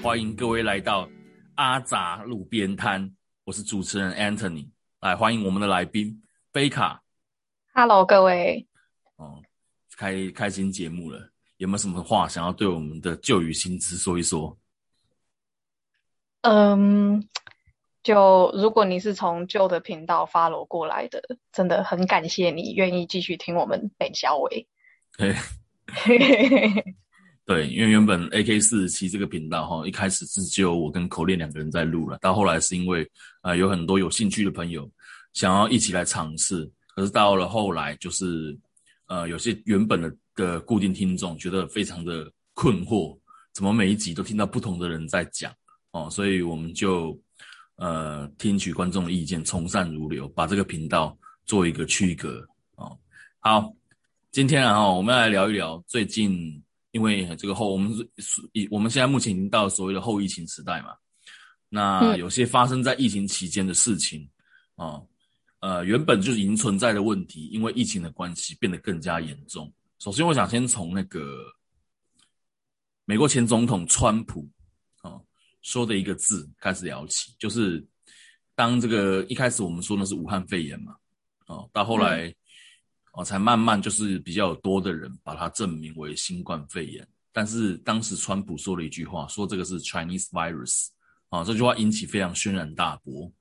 [0.00, 1.08] 欢迎各位来到
[1.56, 3.12] 阿杂路边摊。
[3.44, 4.68] 我是主持人 Anthony，
[5.00, 6.22] 来欢迎我们的来宾
[6.52, 7.02] 贝卡。
[7.74, 8.64] Hello，各位。
[9.16, 9.42] 哦，
[9.96, 14.56] 开开新节目了，有没有什么话想要对我们的旧与新知说一说？
[16.42, 17.28] 嗯，
[18.04, 21.20] 就如果你是从旧的频道 follow 过来的，
[21.50, 24.68] 真的很感谢你愿意继续听我们北小伟。
[25.16, 25.34] 对，
[27.48, 34.86] 对，因为原本 AK 四十七这个频道哈，一开始是只有我跟口练两个人在录了，到后来是因为呃有很多有兴趣的朋友
[35.32, 38.54] 想要一起来尝试，可是到了后来就是
[39.06, 43.18] 呃有些原本的的固定听众觉得非常的困惑，
[43.54, 45.50] 怎么每一集都听到不同的人在讲
[45.92, 47.18] 哦，所以我们就
[47.76, 52.94] 呃听取观众的意见，从善如流，把这个频道做一个区隔哦。
[53.38, 53.72] 好，
[54.30, 56.62] 今天啊，我们要来聊一聊最近。
[56.90, 60.96] 因为这个后，我们是以我们现在目前已经到所谓的后疫情时代嘛，
[61.68, 64.26] 那有些发生在疫情期间的事情
[64.74, 65.08] 啊、哦，
[65.60, 69.70] 呃，原本就已经存在的问题，因为疫情的关系变得更加严重。
[69.98, 71.44] 首先，我想先从那个
[73.04, 74.48] 美国前总统川普
[75.02, 75.24] 啊、哦、
[75.60, 77.86] 说的一个字开始聊起，就是
[78.54, 80.96] 当这个一开始我们说的是武汉肺炎嘛，
[81.46, 82.34] 哦，到后来。
[83.18, 90.90] 嗯哦，才慢慢就是比较有多的人把它证明为新冠肺炎，但是当时川普说了一句话，说这个是 Chinese virus，
[91.28, 93.32] 啊、哦，这句话引起非常轩然大波。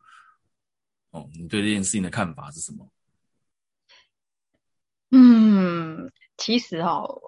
[1.12, 2.90] 哦，你对这件事情的看法是什么？
[5.12, 7.22] 嗯，其实哦，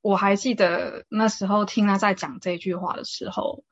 [0.00, 3.64] 我还记得那时候听他在讲这句话的时候，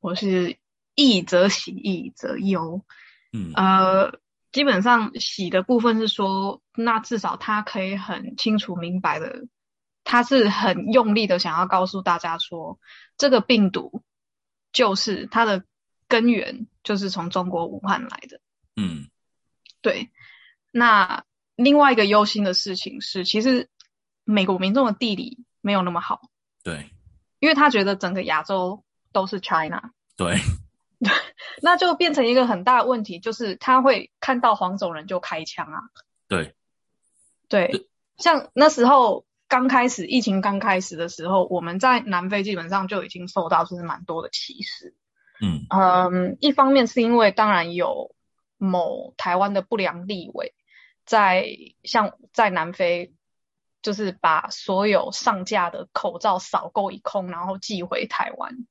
[0.00, 0.58] 我是
[0.96, 2.84] 一则喜，一则忧。
[3.32, 4.18] 嗯，呃。
[4.56, 9.44] 基本上洗的部分是说，那至少他可以很清楚明白的，
[10.02, 12.80] 他是很用力的想要告诉大家说，
[13.18, 14.02] 这个病毒
[14.72, 15.62] 就是它的
[16.08, 18.40] 根源就是从中国武汉来的。
[18.76, 19.08] 嗯，
[19.82, 20.08] 对。
[20.72, 21.22] 那
[21.54, 23.68] 另外一个忧心的事情是，其实
[24.24, 26.30] 美国民众的地理没有那么好。
[26.64, 26.88] 对。
[27.40, 29.90] 因为他觉得整个亚洲都是 China。
[30.16, 30.38] 对。
[31.60, 35.80] 那就变成一个很大的问题，就是他会看到黄种人就开枪啊。
[36.26, 36.56] 对，
[37.48, 44.94] 对，像那时候刚开始疫情刚开始的时候，我们在南非基本上就已经受到就是蛮多的歧视。
[45.42, 48.14] 嗯嗯，一方面是因为当然有
[48.56, 50.54] 某台湾的不良立委
[51.04, 51.46] 在
[51.84, 53.12] 像在南非，
[53.82, 58.66] 就是把所有上架的口罩扫购一空，然后寄回台湾。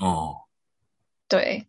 [0.00, 0.40] 哦。
[1.28, 1.66] 对，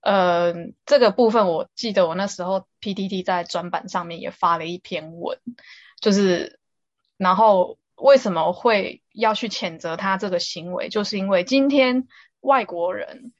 [0.00, 0.54] 呃，
[0.86, 5.38] 这个部分我记得我那时候 PTT 在专版上面也发了一篇文，
[6.00, 6.60] 就是
[7.16, 12.06] 然后为什么会要去谴责他这个行为，就是因为今天
[12.40, 13.32] 外国人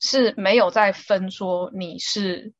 [0.00, 2.52] 是没有在分说你是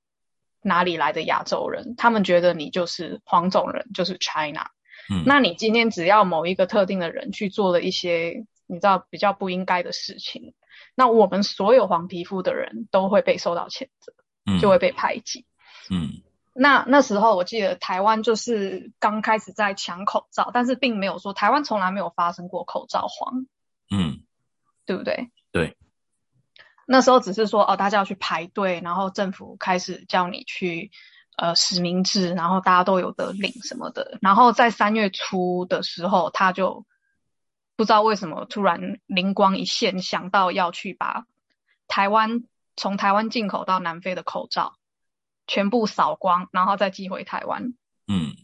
[0.62, 4.70] 哪里来的亚洲人，他们觉得你就是黄种人，就是 China。
[5.10, 10.54] 嗯，那你今天只要某一个特定的人去做了一些你知道比较不应该的事情。
[10.98, 14.14] 那我们所有黄皮肤的人都会被受到谴责，
[14.46, 15.44] 嗯，就会被排挤。
[15.90, 16.22] 嗯，
[16.54, 23.46] 那那时候我记得台湾就是刚开始在抢口罩，但是并没有说台湾从来没有发生过口罩荒，
[23.90, 24.22] 嗯，
[24.86, 25.30] 对不对？
[25.52, 25.76] 对。
[26.86, 30.90] 那时候只是说哦，大家要去排队，然后政府开始叫你去
[31.36, 34.16] 呃实名制，然后大家都有得领什么的。
[34.22, 36.86] 然后在三月初的时候，他就。
[37.76, 41.26] 不知道为什么突然灵光一现，想到要去把
[41.86, 42.44] 台湾
[42.74, 44.74] 从台湾进口到南非的口罩
[45.46, 47.74] 全部扫光，然后再寄回台湾。
[48.08, 48.34] 嗯，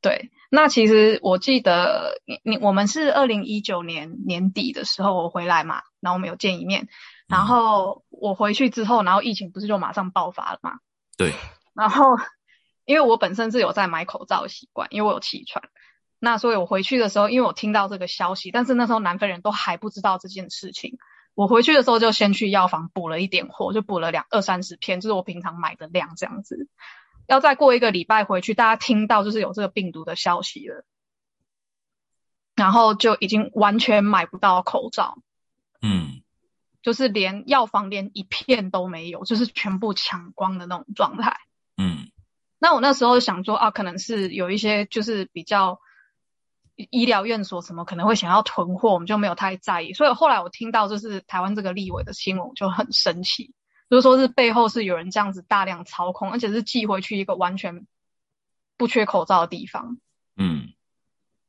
[0.00, 0.30] 对。
[0.52, 6.88] 那其实我记得你你我们是二零一九年年底的时候我回来嘛，然后我们有见一面，
[7.28, 10.78] 然后我回去之后，然后疫情不是就马上爆发了嘛？
[11.16, 11.32] 对。
[11.74, 12.16] 然后
[12.84, 15.62] 因为我本身是有在买口罩的习惯，因为我有气喘。
[16.22, 20.98] 那所以我回去的时候，因为我听到这个消息，但是那时候南非人都还不知道这件事情。
[21.34, 26.68] 我回去的时候就先去药房补了一点货，就补了两二三十片，就是我平常买的量这样子。
[27.26, 30.84] 要再过一个礼拜回去，大家听到就是有这个病毒的消息了，
[32.54, 35.16] 然后就已经完全买不到口罩，
[35.80, 36.20] 嗯，
[36.82, 41.38] 就是连药房连一片都没有，就是全部抢光的那种状态。
[41.78, 42.10] 嗯，
[42.58, 45.80] 那我那时候想说啊，可能是有一些就是比较。
[46.90, 49.92] 医疗院所什么可能会想要囤货，我们就没有太在意。
[49.92, 53.52] 所以后来我听到就是台湾这个立委的新闻，我就很生气，
[53.90, 57.86] 就是说是背后是有人这样子大量操控，而且是寄回去一个完全
[58.76, 59.98] 不缺口罩的地方。
[60.36, 60.68] 嗯，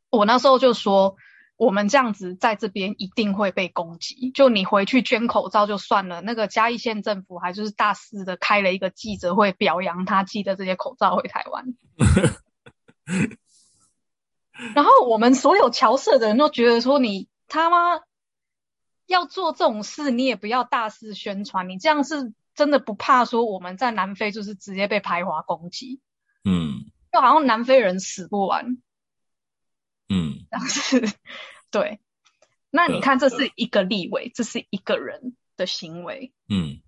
[0.09, 1.15] 我那时候就说，
[1.55, 4.31] 我们这样子在这边一定会被攻击。
[4.31, 11.73] 就你回去捐口罩就算了，那个嘉义县政府还就是大肆的开了一个记者会，表扬他寄的这些口罩回台湾。
[14.75, 18.01] 然后我们所有侨社的人都觉得说，你他妈
[19.07, 25.99] 要做这种事，你也不要大肆宣传，你这样是真的不怕说我们在南非就是直接被排华攻击？
[26.43, 28.77] 嗯就好像南非人死不完。
[30.07, 30.45] 嗯。
[30.49, 31.01] 但是，
[31.71, 31.99] 对，
[32.69, 36.81] 那你看，这是一个立委，这是一个人的行为，嗯。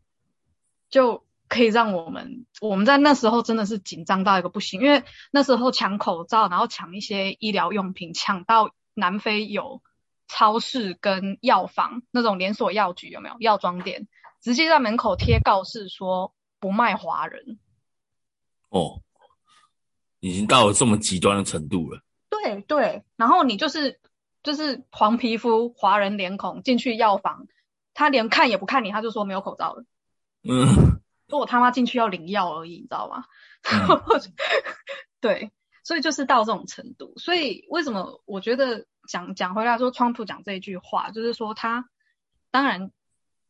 [0.90, 9.84] 就可以让我们我们在那时候真的是紧张到一个不行，因为那时候抢口罩，然后抢一些医疗用品，抢到南非有
[10.28, 14.08] 超市跟药房那种连锁药局有没有药妆店，
[14.42, 17.60] 直接在门口贴告示说不卖华人。
[18.70, 19.04] 哦，
[20.20, 22.02] 已经到了这么极端的程度了。
[22.32, 24.00] 对对，然后你就是
[24.42, 27.46] 就是黄皮肤华人脸孔进去药房，
[27.94, 29.86] 他连看也不看你，他就说没有口罩了。
[30.50, 30.93] 嗯
[31.34, 33.26] 说我他妈进去要领药而已，你知道吗？
[33.72, 34.22] 嗯。
[35.20, 35.52] 对，
[35.84, 37.14] 所以就是到这种程度。
[37.18, 41.90] 所以为什么我觉得讲讲回来说，川普讲这一句话，就是说他
[42.52, 42.92] 当然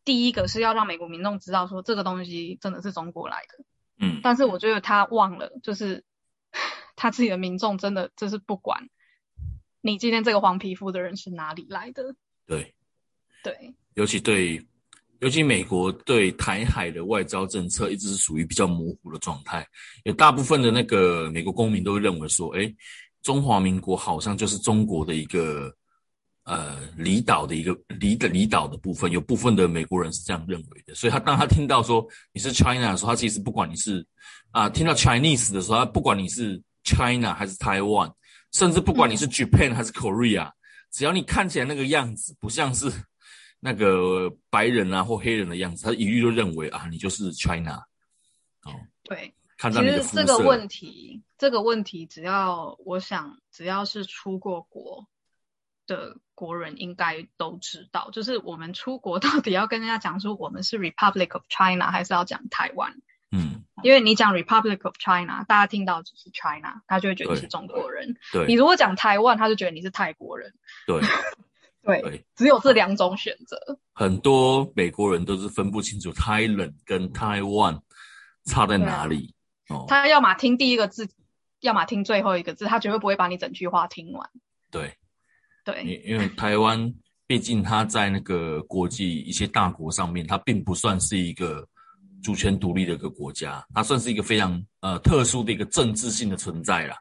[0.06, 3.66] 第一个是要让美国民众知道说这个东西真的是中国来的，
[4.00, 4.22] 嗯。
[4.24, 6.06] 但是我觉得他忘了，就是
[6.96, 8.88] 他自己的民众真的就是不管
[9.82, 12.16] 你今天这个黄皮肤的人是哪里来的，
[12.46, 12.76] 对，
[13.44, 14.66] 对，尤其对，
[15.24, 19.66] 尤其美国对台海的外交政策一直是属于比较模糊的状态，
[20.04, 22.70] 有大部分的那个美国公民都会认为说，哎，
[23.22, 25.74] 中华民国好像就是中国的一个
[26.44, 34.06] 呃离岛的一个离的离岛的部分，有部分的美国人是这样认为的，所以他当他听到说你是 China 的时候，他其实不管你是
[34.52, 38.12] 啊、听到 Chinese 的时候，他不管你是 China 还是 Taiwan，
[38.52, 40.52] 甚至不管你是 Japan 还是 Korea，、
[40.92, 42.92] 只要你看起来那个样子不像是
[43.64, 47.82] 那个白人啊或黑人的样子，他一律就认为啊你就是 China。
[48.64, 49.34] 哦，对。
[49.58, 55.08] 看其实到你的肤色，这个问题，这个问题，只要我想，只要是出过国
[55.88, 62.94] 的国人，应该都知道，就是我们出国到底要跟人家讲说我们是 Republic of China，还是要讲台湾？
[63.32, 68.46] 嗯，因为你讲 Republic of China，大家听到只是 China，他就会觉得你是中国人；对。
[68.48, 70.54] 你如果讲台湾，他就觉得你是泰国人。
[70.86, 71.00] 对
[71.84, 73.58] 对，对，只有这两种选择。
[73.94, 77.82] 很多美国人都是分不清楚 Thailand 跟 Taiwan
[78.46, 79.36] 差在哪里。
[79.70, 81.08] 哦，他要么听第一个字，
[81.60, 84.30] 要么听最后一个字，他绝对不会把你整句话听完。
[84.72, 84.94] 对，
[85.64, 86.94] 对，因因为台湾
[87.28, 91.68] 毕竟它在那个国际一些大国上面，它并不算是一个
[92.22, 96.98] 主权独立的一个国家，它算是一个非常呃特殊的一个政治性的存在啦。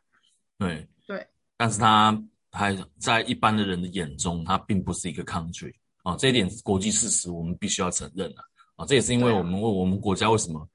[0.58, 1.26] 对对，
[1.56, 2.16] 但是它
[2.52, 5.72] 还在一般的人的眼中，它并不是一个 country
[6.04, 8.44] 啊、这一点国际事实我们必须要承认啊。
[8.76, 10.68] 啊、这也是因为我们为我们国家为什么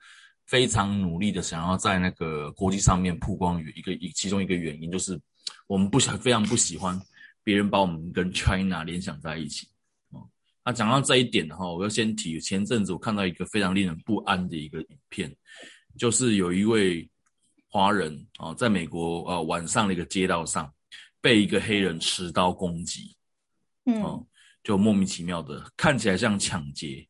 [0.45, 5.19] 非常努力的想要在那个国际上面曝光于一个一其中一个原因，就是
[5.67, 6.99] 我们不想非常不喜欢
[7.43, 9.67] 别人把我们跟 China 联想在一起。
[10.11, 10.23] 啊，
[10.63, 15.35] 那讲到这一点的话，我要先提，前阵子我看到一个非常令人不安的一个影片，
[15.97, 17.09] 就是有一位
[17.69, 20.71] 华人啊，在美国呃晚上的一个街道上
[21.21, 23.15] 被一个黑人持刀攻击，
[23.85, 24.01] 嗯。
[24.01, 24.27] 哦，
[24.63, 27.07] 就莫名其妙的看起来像抢劫，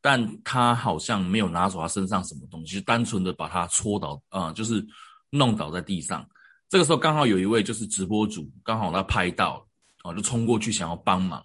[0.00, 4.86] 但他好像没有拿走他身上什么东西，就单纯的把他戳倒，啊、就是
[5.30, 6.28] 弄倒在地上。
[6.68, 9.66] 这个时候刚好有一位就是直播主，刚好他拍到了，
[10.04, 11.40] 哦，就冲过去想要帮忙，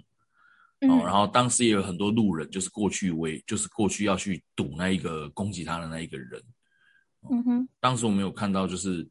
[0.82, 6.42] 哦，然后当时也有很多路人就是过去围，就是过去要去堵那一个攻击他的那一个人。
[7.30, 9.08] 嗯哼，当时我们有看到，就是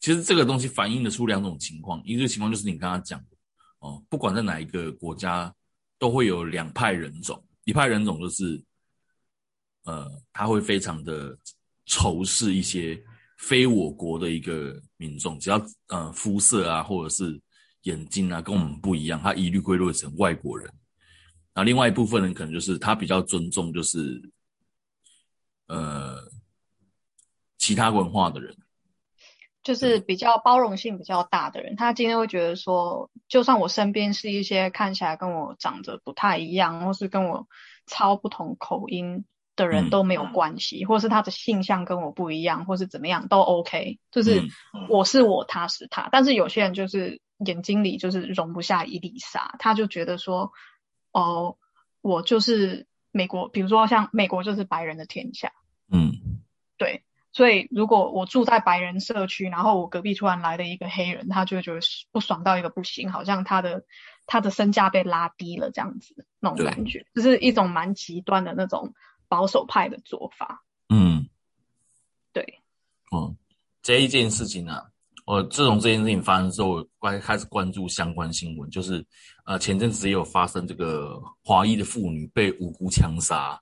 [0.00, 3.36] 其实这个东西反映得出两种情况，一个情况就是你刚刚讲的
[3.80, 5.54] 哦，不管在哪一个国家，
[5.98, 8.64] 都会有两派人种，一派人种就是
[9.84, 11.36] 呃，他会非常的
[11.84, 12.98] 仇视一些
[13.38, 17.38] 非我国的一个民众，只要呃肤色啊或者是
[17.82, 20.72] 眼睛啊跟我们不一样，他一律归类成外国人。
[21.54, 24.30] 那另外一部分人可能就是他比较尊重，就是
[25.66, 26.16] 呃
[27.58, 28.56] 其他文化的人。
[29.62, 37.46] 就是比较包容性比较大的人，他今天会觉得说，就算我身边是一些看起来跟我长得不太一样，或是跟我
[37.86, 39.24] 超不同口音
[39.56, 39.90] 的人嗯。
[39.90, 44.48] 都没有关系，或是他的性向跟我不一样，或是怎么样都 OK，就是嗯
[44.88, 46.08] 我是我，他是他。
[46.10, 50.52] 但是有些人就是眼睛里就是容不下一粒沙，他就觉得说，
[51.12, 51.58] 哦，
[52.00, 55.52] 我就是美国，比如说像美国就是白人的天下。
[55.92, 56.12] 嗯。
[56.78, 63.84] 对，所以如果我住在白人社区，然后我隔壁突然来了一个黑人，他就会觉得不爽到一个不行，好像他的
[64.26, 68.94] 他的身价被拉低了这样子那种感觉，就是一种蛮极端的那种
[69.28, 70.64] 保守派的做法。
[70.88, 71.28] 嗯，
[72.32, 72.60] 对，
[73.12, 73.36] 嗯，
[73.80, 74.82] 这一件事情呢，
[75.24, 79.06] 我自从这件事情发生之后，关开始关注相关新闻，就是
[79.44, 83.60] 呃前阵子也有发生这个华裔的妇女被无辜枪杀，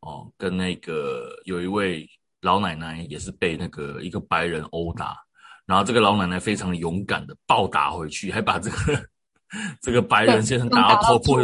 [0.00, 2.08] 哦，跟那个有一位。
[2.44, 5.16] 老奶奶也是被那个一个白人殴打，
[5.64, 9.08] 然后这个老奶奶非常勇敢的暴打回去，还把这个
[9.80, 11.40] 这个白人先生打到头破，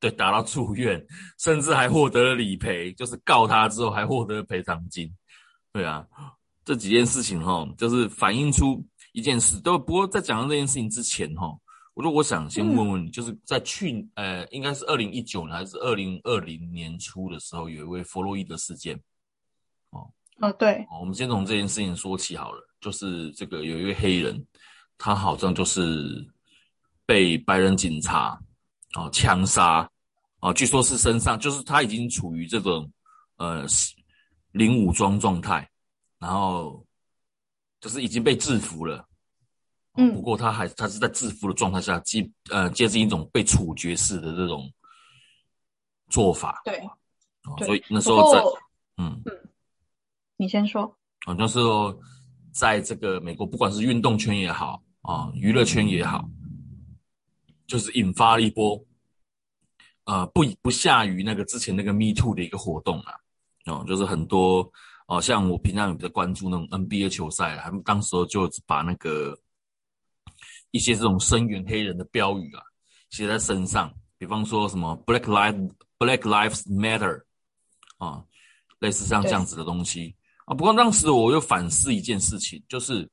[0.00, 1.00] 对，打到住院，
[1.38, 5.08] 甚至还获得了理赔，就是告他之后还获得了赔偿金。
[5.72, 6.04] 对啊，
[6.64, 9.60] 这几件事情哈，就是反映出一件事。
[9.60, 11.46] 都不过在讲到这件事情之前哈，
[11.94, 19.00] 我说我想先问问你，就是在去呃，应该是二零一九年还是二零二零年初的时候，有一位弗洛伊德事件。
[20.40, 22.66] 哦，对，我们先从这件事情说起好了。
[22.80, 24.42] 就是这个有一位黑人，
[24.96, 26.26] 他好像就是
[27.04, 28.40] 被白人警察
[28.92, 29.86] 啊枪杀
[30.38, 32.90] 啊，据说是身上就是他已经处于这种
[33.36, 33.66] 呃
[34.52, 35.68] 零武装状态，
[36.18, 36.82] 然后
[37.82, 39.06] 就是已经被制服了。
[39.98, 44.72] 嗯，不过他还他是在制服的状态下，接呃接近一种被处决式的这种
[46.08, 46.62] 做法。
[46.64, 46.80] 对，
[47.66, 48.40] 所以那时候在
[48.96, 49.39] 嗯嗯。
[50.40, 52.00] 你先说，好像是说，
[52.50, 56.26] 在这个美国，不管是运动圈也好啊，娱乐圈也好，
[57.66, 58.82] 就是引发了一波，
[60.04, 63.12] 呃，不不下于那个之前那个 Me Too 的一个活动啊，
[63.66, 64.72] 哦，就是很多
[65.08, 69.38] 哦，像我平常比较关注那种 NBA 球赛，他们当时就把那个
[70.70, 72.62] 一些这种声援黑人的标语啊
[73.10, 77.24] 写在身上，比方说什么 Black Lives Black Lives Matter
[77.98, 78.24] 啊，
[78.78, 80.16] 类似像这样子的东西。
[80.50, 83.08] 啊，不过当时我又反思一件事情，就是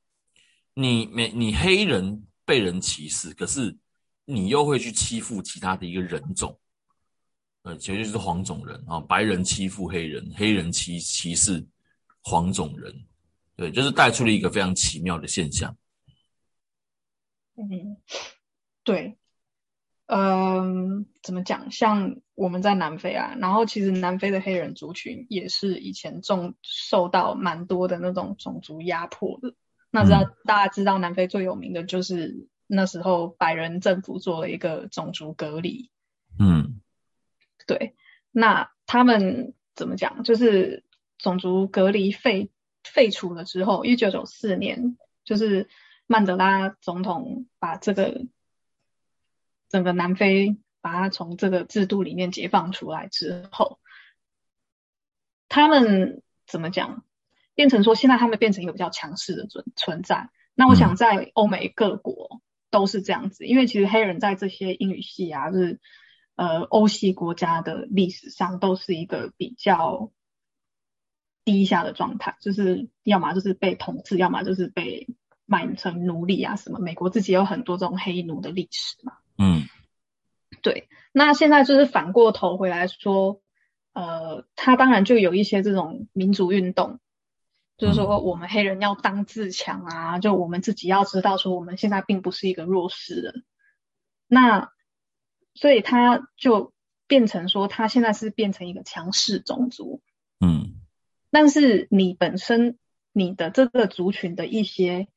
[0.73, 3.77] 你没你黑人被人歧视，可是
[4.25, 6.59] 你又会去欺负其他的一个人种，
[7.61, 11.63] 呃，其实就是黄种人啊，白人欺负黑人，黑人歧歧视
[12.23, 12.91] 黄种人，
[13.55, 15.77] 对，就是带出了一个非常奇妙的现象。
[17.55, 17.97] 嗯，
[18.83, 19.15] 对。
[20.07, 21.69] 嗯，怎么讲？
[21.69, 29.55] 像我们在南非啊，然后其实南非的黑人族群也是以前重受到蛮多的那种种族压迫的。
[29.89, 35.89] 那知道大家知道南非最有名的就是那时候白人政府做了一个种族隔离。
[36.37, 36.79] 嗯，
[37.65, 37.95] 对。
[38.29, 40.23] 那他们怎么讲？
[40.23, 40.83] 就是
[41.17, 42.51] 种族隔离废
[42.83, 45.67] 废除了之后，一九九四年，就是
[46.05, 48.27] 曼德拉总统把这个。
[49.69, 50.55] 整个南非
[50.87, 53.77] 把它从这个制度里面解放出来之后，
[55.49, 57.03] 他们怎么讲？
[57.55, 60.29] 变成说现在他们变成一个比较强势的存存在。
[60.55, 62.39] 那我想在欧美各国
[62.69, 65.81] 都是这样子，因为其实黑人在这些英语系啊，就是
[66.35, 70.11] 呃欧系国家的历史上都是一个比较
[71.43, 75.07] 低下的状态，就是要么就是被统治，要么就是被
[75.45, 76.79] 卖成奴隶啊什么。
[76.79, 79.13] 美国自己有很多这种黑奴的历史嘛。
[79.39, 79.63] 嗯，
[80.61, 83.41] 对，那现在就是反过头回来说，
[83.93, 86.99] 呃，他当然就有一些这种民族运动，
[87.77, 93.45] 就是说我们黑人要当自强啊，就我们自己要知道说我们现在并不是一个弱势人，
[94.27, 94.71] 那
[95.53, 96.73] 所以他就
[97.07, 100.01] 变成说他现在是变成一个强势种族，
[100.39, 100.75] 嗯，
[101.31, 102.77] 但是你本身
[103.13, 105.07] 你的这个族群的一些。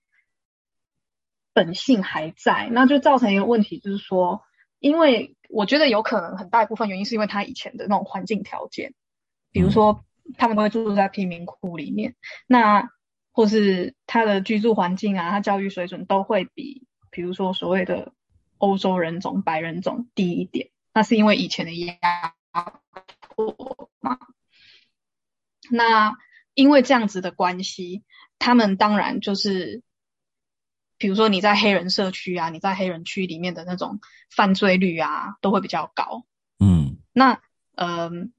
[1.53, 4.45] 本性还在，那就造成一个问题，就是说，
[4.81, 8.95] 因为我觉得有可能很大一部分原因是因为他以前的那种环境条件，
[9.53, 10.05] 比如说
[10.37, 12.91] 他们都会住在贫民窟里面，那
[13.31, 18.13] 或是他的居住环境啊，他教育水准都会比，比如说所谓的
[18.59, 21.99] 欧洲人种、白人种低一点，那是因为以前的压
[23.21, 24.19] 迫嘛。
[25.71, 26.17] 那
[26.55, 28.03] 因为这样子的关系，
[28.39, 29.83] 他们当然就是。
[31.01, 36.27] 比如说你在黑人社区啊，你在黑人区里面的那种犯罪率啊，都会比较高。
[36.59, 37.41] 嗯，那
[37.75, 38.33] 嗯，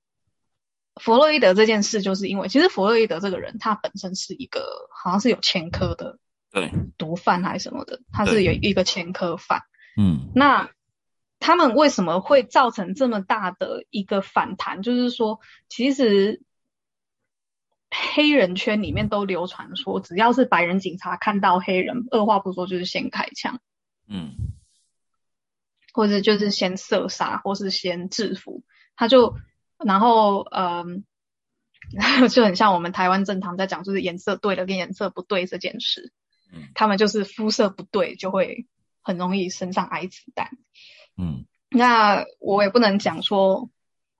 [0.95, 4.63] 弗洛伊德这件事，就是因为其实弗洛伊德这个人，他本身是一个
[4.95, 6.19] 好像是有前科的，
[6.51, 9.63] 对，毒贩还是什么的，他是有一个前科犯。
[9.97, 10.69] 嗯，那
[11.39, 14.83] 他们为什么会造成这么大的一个反弹？
[14.83, 16.43] 就是说，其实。
[17.91, 23.59] 黑人圈里面都流传说，只要是白人警察看到黑人，二话不说就是先开枪，
[24.07, 24.31] 嗯，
[25.93, 28.63] 或者就是先射杀，或是先制服，
[28.95, 29.35] 他就
[29.77, 31.03] 然后嗯，
[32.31, 36.13] 就很像我们台湾正常在讲，就是颜色对了跟颜色不对这件事。
[36.53, 38.67] 嗯，他们就是肤色不对，就会
[39.01, 40.49] 很容易身上挨子弹。
[41.17, 43.69] 嗯，那我也不能讲说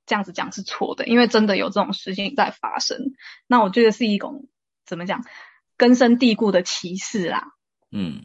[0.05, 3.13] 这样子讲是错的，因为真的有这种事情在发生。
[3.48, 4.48] 那我觉得是一种
[4.86, 5.25] 怎么讲
[5.77, 7.53] 根深蒂固的歧视啦。
[7.91, 8.24] 嗯，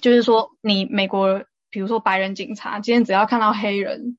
[0.00, 4.18] 就是说你美国，比如说白人警察，今天只要看到黑人。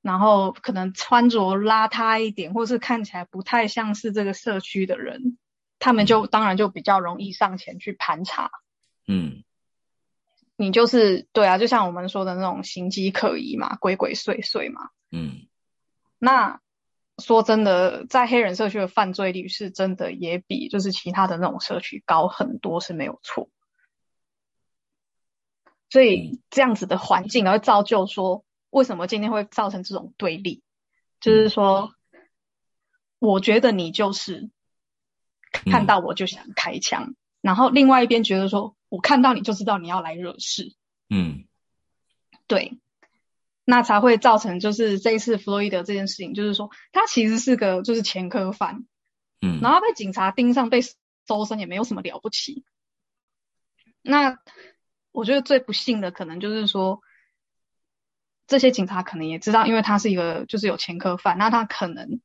[0.00, 5.36] 然后可能穿着邋遢一点，或是看起来不太像是这个社区的人，
[5.80, 8.52] 他们就当然就比较容易上前去盘查。
[9.08, 9.42] 嗯，
[10.56, 14.88] 你就是对啊，就像我们说的那种形迹可疑嘛，鬼鬼祟祟嘛。
[15.10, 15.47] 嗯，
[16.18, 16.60] 那
[17.18, 23.48] 说真的，在黑人社区的犯罪率是真的也比就是其他的那种社区高很多，是没有错。
[25.90, 28.44] 所以这样子的环境而造就说。
[28.70, 30.62] 为什么今天会造成这种对立？
[31.20, 31.94] 就是说，
[33.18, 34.50] 我觉得你就是
[35.50, 40.74] 看到我就想开枪，然后另外一边觉得说我看到你就知道你要来惹事。
[41.08, 41.46] 嗯，
[42.46, 42.78] 对，
[43.70, 48.86] 那才会造成就是这一次弗洛伊德这件事情，就是说他其实是个就是前科犯，
[49.42, 50.80] 嗯，然后被警察盯上被
[51.26, 52.64] 搜身也没有什么了不起。
[54.00, 54.38] 那
[55.12, 57.02] 我觉得最不幸的可能就是说。
[58.50, 62.22] 这些警察可能也知道，因为他是一个就是有前科犯，那他可能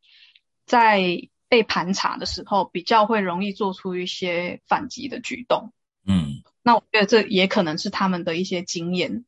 [0.66, 5.74] 在被盘查的时候比较会容易做出一些反击的举动。
[6.08, 9.26] 嗯，那我觉得这也可能是他们的一些经验，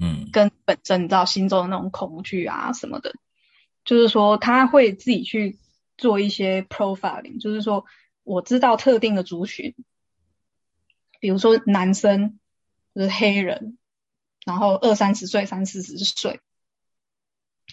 [0.00, 3.14] 嗯，跟本身你知道心中的那种恐惧啊什么的，
[3.84, 5.58] 就是说他会自己去
[5.96, 7.84] 做一些 profiling，就是说
[8.24, 9.74] 我知道特定的族群，
[11.20, 12.40] 比如说男生
[12.94, 13.76] 就是黑人。
[14.46, 16.40] 然后二三十岁、三四十岁，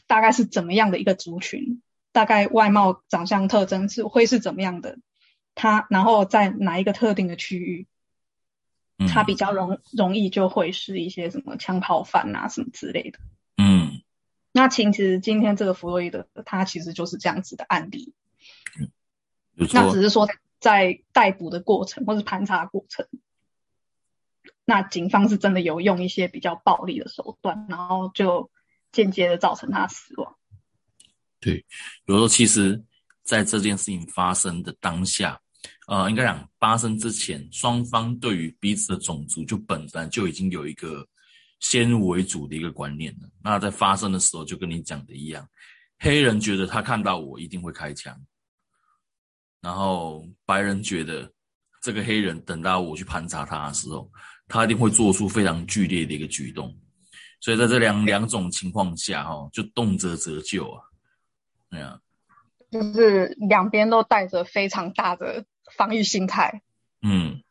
[0.05, 1.81] 大概是怎么样的一个族群？
[2.11, 4.99] 大概外貌、长相特征是会是怎么样的？
[5.55, 7.87] 他然后在哪一个特定的区域，
[9.07, 13.19] 他比较容容易就会是一些什么枪炮犯啊什么之类的。
[13.57, 14.01] 嗯，
[14.51, 18.13] 那其实今天这个弗洛伊德，他其实就是这样子的案例。
[19.71, 20.27] 那只是说
[20.59, 23.07] 在逮捕的过程或是盘查过程。
[24.65, 28.51] 那警方是真的有用一些比较暴力的手段，然后就
[28.91, 30.35] 间接的造成他死亡。
[31.39, 31.65] 对，
[32.05, 32.83] 有时候其实
[33.23, 35.39] 在这件事情发生的当下，
[35.87, 41.05] 呃，应该讲发生之前，双方对于彼此的种族就本身就已经有一个
[41.59, 43.27] 先入为主的一个观念了。
[43.43, 45.47] 那在发生的时候，就跟你讲的一样，
[45.99, 48.15] 黑人觉得他看到我一定会开枪，
[49.61, 51.31] 然后白人觉得
[51.81, 54.09] 这个黑人等到我去盘查他的时候。
[54.49, 56.73] 他一定会做出非常剧烈的一个举动，
[57.41, 60.81] 所以在这两两种情况下，哈，就动辄折旧啊，
[61.69, 61.99] 对啊，
[62.71, 65.43] 就是两边都带着非常大的
[65.75, 66.61] 防御心态，
[67.01, 67.41] 嗯，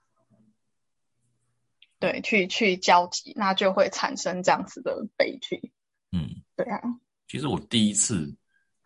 [1.98, 5.72] 对，去去交集，那就会产生这样子的悲剧，
[6.12, 6.80] 嗯，对啊。
[7.28, 8.34] 其实我第一次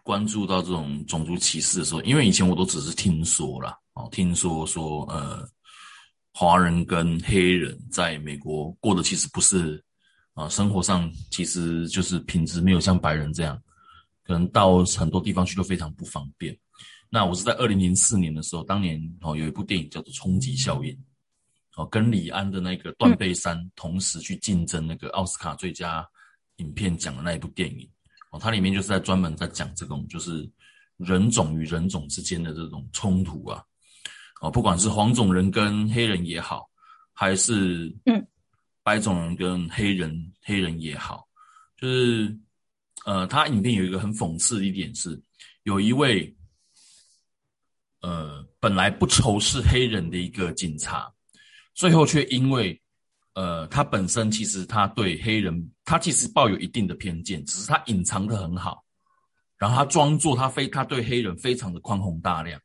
[0.02, 5.48] 关注到这种种族歧视的时候，因为以前我都只是听说了，哦，听说说，呃。
[6.32, 9.84] 华人跟黑人在美国过的其实不是
[10.32, 13.60] 啊，生活上其实就是品质没有像白人这样，
[14.22, 16.56] 可能到很多地方去都非常不方便。
[17.12, 20.92] 那我是在二零零四年的时候，当年哦有一部电影叫做《冲击效应》，
[21.74, 26.08] 哦跟李安的那个《断背山》同时去竞争那个奥斯卡最佳
[26.56, 27.90] 影片奖的那一部电影，
[28.30, 30.48] 哦它里面就是在专门在讲这种就是
[30.98, 33.60] 人种与人种之间的这种冲突啊。
[34.40, 36.70] 哦，不管是黄种人跟黑人也好，
[37.12, 38.26] 还是嗯，
[38.82, 41.28] 白种人跟黑人黑人也好，
[41.76, 42.34] 就是
[43.04, 45.20] 呃，他影片有一个很讽刺的一点是，
[45.64, 46.34] 有一位
[48.00, 51.12] 呃本来不仇视黑人的一个警察，
[51.74, 52.80] 最后却因为
[53.34, 58.84] 呃他本身其实他对黑人他其实抱有一定的偏见，只是他隐藏的很好，
[59.58, 62.60] 然后他装作他非他对黑人非常的宽宏大量。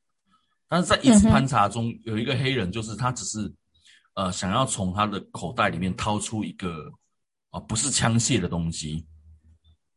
[0.68, 3.54] 但是在一次盘查中，有一个黑人，就是他只是，
[4.16, 6.92] 呃，想要从他的口袋里面掏出一个，
[7.52, 9.06] 啊，不是枪械的东西，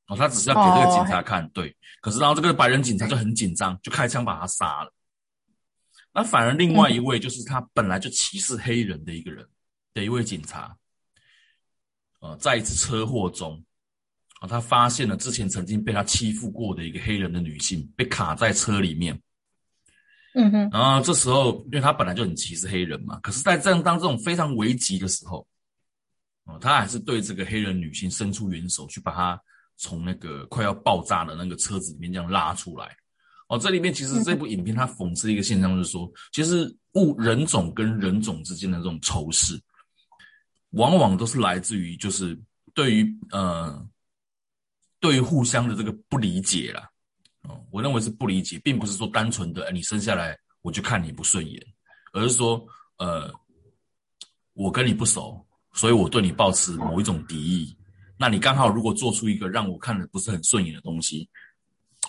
[0.08, 1.74] 哦，他只是要给这个警察看，对。
[2.02, 4.92] 可是然后这个白人警察就很紧张，就开枪把他杀了。
[6.12, 9.46] 那反而另外一位就是他本来就歧视黑人的一个人
[9.94, 10.76] 的一位警察，
[12.20, 13.62] 呃，在一次车祸中，
[14.40, 19.20] 啊，他发现了之前曾经被他欺负过的一个黑人的女性被卡在车里面。
[20.34, 25.46] 嗯哼，然后这时候，因为他本来就很歧视黑人嘛，可是，在这样当这种非常危急的时候，
[26.44, 29.40] 哦，他还是对这个黑人女性伸出援手，去把她
[29.76, 32.94] 从那个快要爆炸的那个车子里面这样拉出来。
[33.48, 39.58] 哦，这里面其实这部影片它讽刺一个现象，就是说，其实物人种跟人种之间的这种仇视，
[40.70, 42.38] 往往都是来自于就是
[42.74, 43.88] 对于呃，
[45.00, 46.90] 对于互相的这个不理解啦。
[47.42, 51.58] 哦，我认为是不理解，并不是说单纯的，你生下来我就看你不顺眼，
[52.12, 52.62] 而是说，
[52.98, 53.32] 呃，
[54.52, 57.74] 我跟你不熟，所以我对你抱持某一种敌意。
[58.18, 61.26] 那你刚好如果做出一个让我看的不是很顺眼的东西，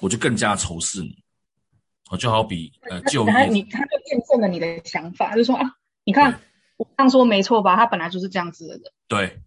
[0.02, 1.24] 我就更加仇视你。
[2.10, 5.64] 哦，就好比呃，就他你他就验证了你的想法，就说啊，
[6.04, 6.40] 你看
[6.78, 7.76] 我刚说没错吧？
[7.76, 8.84] 他本来就是这样子的人。
[9.08, 9.40] 对，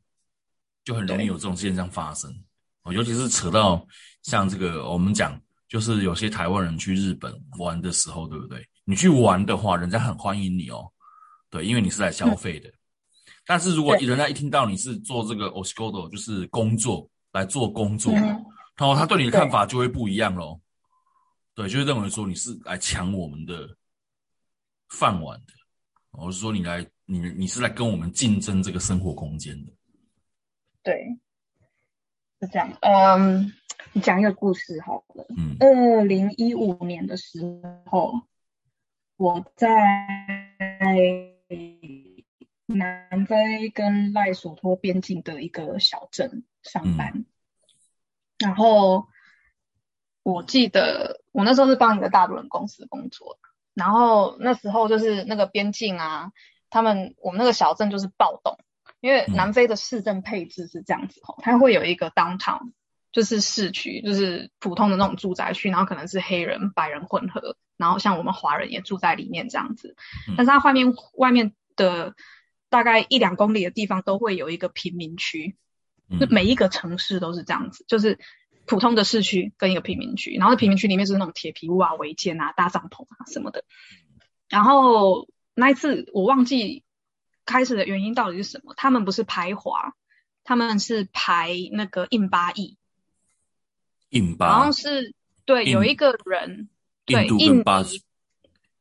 [0.85, 2.31] 就很容易有这种现象发生。
[2.85, 3.87] 哦，尤其是扯到
[4.23, 5.41] 像这个我们讲。
[5.69, 8.63] 就是有些台湾人去日本玩的时候，对不对？
[8.85, 10.87] 你去玩的话，人家很欢迎你哦，
[11.49, 12.71] 对，因为你是来消费的。
[13.47, 20.61] 但是如果人家一听到你是做这个 o s c o d o 就是工作来做工作，然后他对你的看法就会不一样喽。
[21.55, 23.77] 对，就是认为说你是来抢我们的
[24.89, 25.53] 饭碗的，
[26.11, 29.73] 我是说你来，你你是来跟我们竞争这个生活空间的。
[30.83, 31.19] 对，
[32.41, 32.73] 是这样。
[32.81, 33.53] 嗯。
[33.95, 35.27] 你讲一个故事好了。
[35.37, 37.41] 嗯，二零一五年的时
[37.87, 38.23] 候，
[39.17, 39.69] 我在
[42.67, 47.27] 南非跟赖索托边境的一个小镇上班。
[48.39, 49.09] 然后
[50.23, 53.39] 我记得我那时候是帮一个大陆人公司工作，
[53.75, 56.33] 然后那时候就是那个边境啊，
[56.71, 58.59] 他们我们那个小镇就是暴动，
[59.01, 62.73] 因为南非的市政配置是这样子哦，它会有一个 downtown。
[63.15, 69.97] 就是市区，就是普通的那种住宅区，然后可能是黑人、白人混合，然后像我们华人也住在里面这样子。
[70.35, 72.15] 但是它外面外面的
[72.71, 75.59] 大概一两公里的地方都会有一个贫民区，
[76.19, 78.19] 就每一个城市都是这样子，就是
[78.67, 83.65] 普通的市区跟一个贫民区，然后贫民区里面是那种铁皮屋啊、违建啊、搭帐篷啊什么的。
[84.49, 86.85] 然后那一次我忘记
[87.45, 89.95] 开始的原因到底是什么，他们不是排华，
[90.45, 92.77] 他们是排那个印巴裔。
[94.11, 94.53] 印巴。
[94.53, 96.69] 好像是对，有一个人，
[97.05, 97.85] 对，印巴，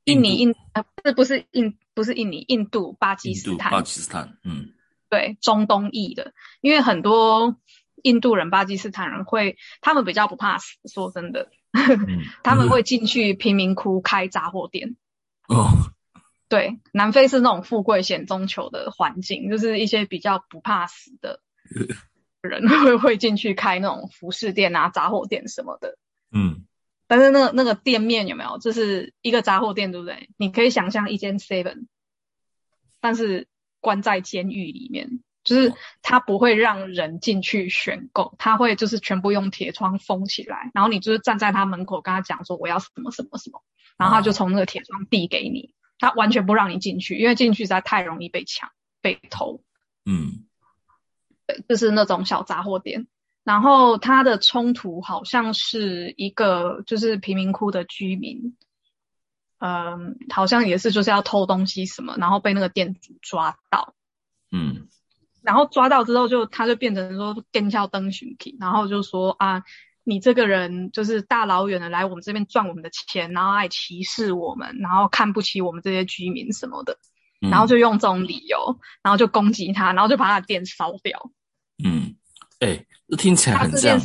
[0.03, 4.73] 印尼印呃，不是不是印不是印尼，印度巴基斯坦，巴基斯坦，嗯，
[5.09, 7.57] 对，中东裔的，因为很多
[8.03, 11.49] 印度人、巴基斯坦人会，他们比较不怕死，说真的，
[12.43, 14.95] 他们会进去贫民窟开杂货店。
[15.47, 15.71] 哦，
[16.49, 21.41] 对，南非是那种富贵险中求的环境，就是一些比较不怕死的。
[22.41, 25.99] 人会会进去开那种服饰店啊、杂货店什么的，
[26.31, 26.65] 嗯，
[27.05, 28.57] 但是那那个店面有没有？
[28.57, 30.31] 就是一个杂货店，对不对？
[30.37, 31.85] 你可以想象一间 Seven，
[32.99, 33.47] 但是
[33.79, 35.21] 关在监狱里面，
[35.55, 43.61] 就是他不会让人进去选购，他会就是全部用铁窗封起来，然后你就是站在他门口跟他讲说我要什么什么什么，
[43.97, 48.69] 然后他就从那个铁窗递给你，他完全不让你进去，因为进去实在太容易被抢、
[49.01, 49.61] 被偷，
[50.05, 50.45] 嗯。
[51.67, 53.07] 就是那种小杂货店，
[53.43, 58.55] 然后他的冲突好像是一个就是贫民窟的居民，
[59.59, 63.95] 嗯，好像也是就是要偷东西什么，然后被那个店主抓到，
[64.49, 64.87] 嗯，
[65.41, 69.63] 然后抓到之后就他就变成说跟跳灯巡体，然后就说啊，
[70.04, 76.97] 你这个人就是大老远的来我们这边赚我们的钱，然后爱歧视我们，然后看不起我们这些居民什么的，
[77.39, 81.32] 然后就用这种理由，然后就攻击他，然后就把他的店烧掉。
[81.84, 82.15] 嗯，
[82.60, 83.99] 哎，这听起来很像，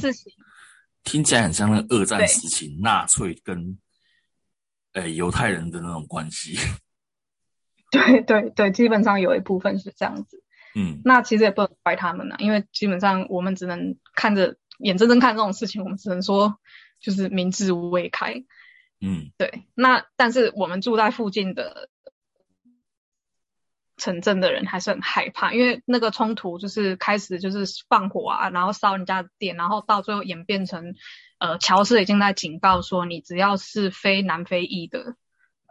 [1.05, 3.79] 听起来很像那个二战时期纳粹跟，
[4.93, 6.57] 哎犹太人的那种关系。
[7.93, 10.43] 对对对，基本上有一部分是这样子。
[10.77, 16.59] 嗯，那其实也不能怪他们呐，因为基本上我们只能看着眼睁睁看这种事情，我们只能说
[17.01, 18.45] 就是明智未开。
[19.01, 19.65] 嗯，对。
[19.75, 21.89] 那但是我们住在附近的。
[23.99, 30.95] 城镇的人还是很害怕，因为那个冲突就是开始就是放火啊，然后烧人家的店，然后到最后演变成，
[31.39, 35.17] 呃，乔斯已经在警告说，你只要是非南非裔的，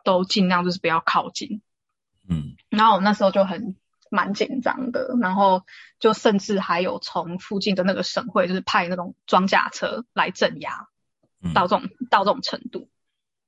[0.04, 1.62] 都尽量就是不要靠近。
[2.28, 3.76] 嗯，然后我那时候就很
[4.10, 5.64] 蛮紧张的，然后
[6.00, 10.88] 就甚至还有从附近的那个省会就是派那种装甲车来镇压，
[11.54, 12.90] 到这种到这种程度，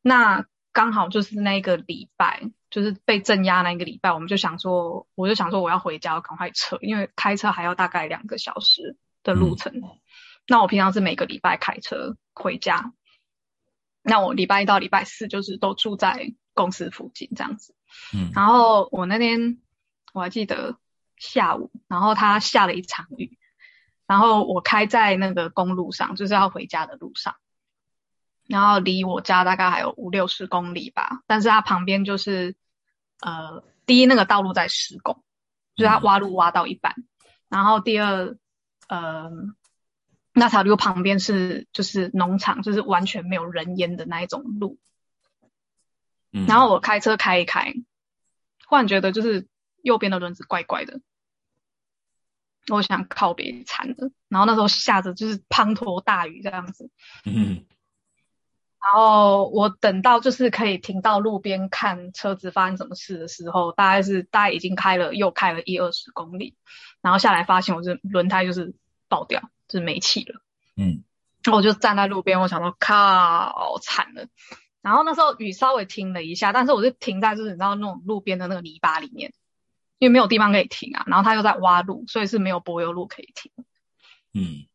[0.01, 2.49] 那刚好就是那个礼拜。
[2.69, 9.81] 就是被镇压那一个礼拜，我们就想说，我就想说我要回家，赶快撤，因为开车还要大概两个小时的路程。
[10.49, 12.91] 那我平常是每个礼拜开车回家，
[14.01, 17.73] 那我礼拜一到礼拜四就是都住在公司附近这样子。
[18.13, 19.59] 嗯，然后我那天
[20.17, 20.77] 我还记得
[21.15, 23.37] 下午，然后它下了一场雨，
[24.05, 27.35] 然后我开在那个公路上，就是要回家的路上。
[28.47, 31.21] 然后离我家大概还有五六十公里吧。
[31.27, 32.55] 但是它旁边就是
[33.21, 35.23] 呃，第一那个道路在施工，
[35.75, 36.95] 就是它挖路挖到一半，
[37.47, 38.35] 然后第二
[38.87, 39.31] 呃。
[40.39, 44.77] 那条路旁边是就是农场，就是完全没有人烟的那一种路。
[46.31, 47.73] 嗯，然后我开车开一开，
[48.67, 49.47] 忽然觉得就是
[49.81, 50.99] 右边的轮子怪怪的，
[52.69, 54.11] 我想靠别惨了。
[54.29, 56.89] 然后那时候下着就是滂沱大雨这样子。
[57.25, 57.65] 嗯，
[58.81, 66.55] 然后我等到就是可以停到路边看车子发生什么事的时候，大概是大概已经开了又开了一二十公里，
[67.01, 68.75] 然后下来发现我这轮胎就是
[69.07, 69.49] 爆掉。
[69.69, 70.39] 就是没气了，
[70.77, 71.03] 嗯，
[71.43, 74.25] 然后我就站在路边，我想说靠，惨了。
[74.81, 79.33] 然后那时候雨稍微停了一下，但是我就停在就是你知道那种路边的那个泥巴里面，
[79.99, 81.03] 因为没有地方可以停啊。
[81.07, 83.51] 然后他又在挖路，所以是没有柏油路可以停。
[84.33, 84.67] 嗯，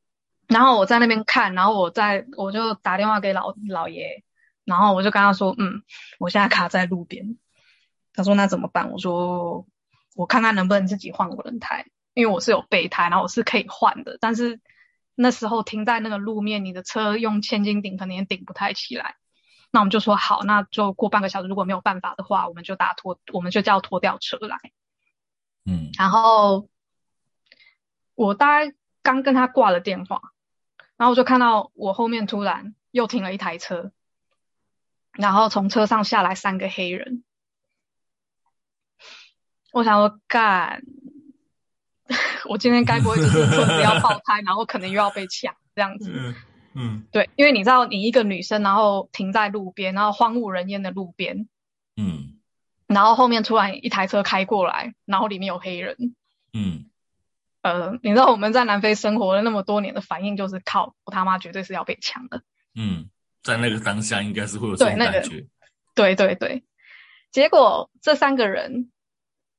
[0.48, 4.22] 然后我在那边看，然后我在我就打电话给老老爷，
[4.64, 5.82] 然后我就跟他说，嗯，
[6.18, 7.36] 我现在卡在路边。
[8.14, 8.90] 他说那怎么办？
[8.90, 9.66] 我说
[10.14, 14.60] 我看看能不能自己换个轮胎，因为我是有备胎，然后我是可以换的，但是。
[15.14, 19.16] 那时候停在那个路面，你的车用千斤顶可能也顶不太起来。
[19.70, 24.56] 那我们就说好，那就过半个小时，如果没有办法的话，我们就打拖，我们就叫拖吊车来。
[25.64, 26.68] 嗯，然后
[28.14, 30.20] 我大概刚跟他挂了电话，
[30.96, 33.92] 然后我就看到我后面突然又停了一台车，
[35.12, 37.24] 然后从车上下来三个黑人。
[39.72, 40.82] 我想说干。
[42.50, 46.12] 我今天该不会就是车子要爆胎，然后可能又要被抢这样子？
[46.14, 46.34] 嗯
[46.74, 51.48] 嗯，对，因为你知道，你一个女生，然后停在路边，然后荒无人烟的路边，
[51.96, 52.31] 嗯，
[52.92, 55.96] 然后后面突然一台车开过来，然后里面有黑人，
[56.52, 56.86] 嗯，
[57.62, 62.42] 呃，你知道我们在南非生活了那么多年的反应就是靠我他妈绝对是要被抢的。
[62.74, 63.10] 嗯，
[63.42, 65.46] 在那个当下应该是会有这种感觉。
[65.94, 66.64] 对对对，
[67.30, 68.90] 结果这三个人。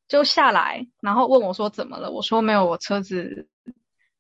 [0.10, 2.12] 就下来，然后问我说怎么了？
[2.12, 3.48] 我说没有，我车子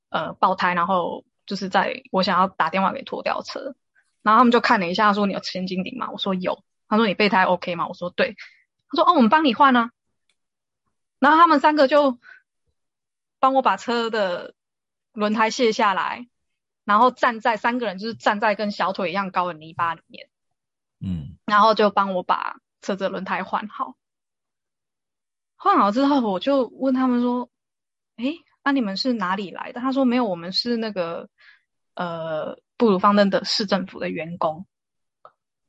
[0.10, 3.76] 呃爆胎，然后就是在我想要打电话给拖吊车，
[4.24, 6.10] 然后他们就看了一下，说你有千斤顶吗？
[6.12, 6.64] 我说有。
[6.88, 7.88] 他说你备胎 OK 吗？
[7.88, 8.36] 我说对。
[8.94, 9.92] 他说哦，我们帮你换啊。
[11.20, 12.20] 然后他们三个就
[13.40, 14.54] 帮我把车的
[15.14, 16.28] 轮胎卸下来，
[16.84, 20.30] 然后站在三个人就是站在跟小腿一样高的泥巴里面，
[21.00, 23.96] 嗯，然后就帮我把车子轮胎换好。
[25.56, 27.50] 换好之后，我就问他们说
[28.18, 28.26] ：“哎，
[28.64, 31.30] 那你们是哪里来的？”他说：“没有，我们是那个
[31.96, 34.66] 呃布鲁方登的市政府的员工。”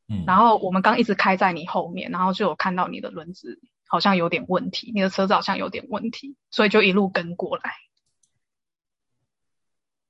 [0.09, 7.73] 嗯，然后我们刚一直开在你后面，然后就有看到你的轮子好像有点问题，你的车子好像有点问题，所以就一路跟过来。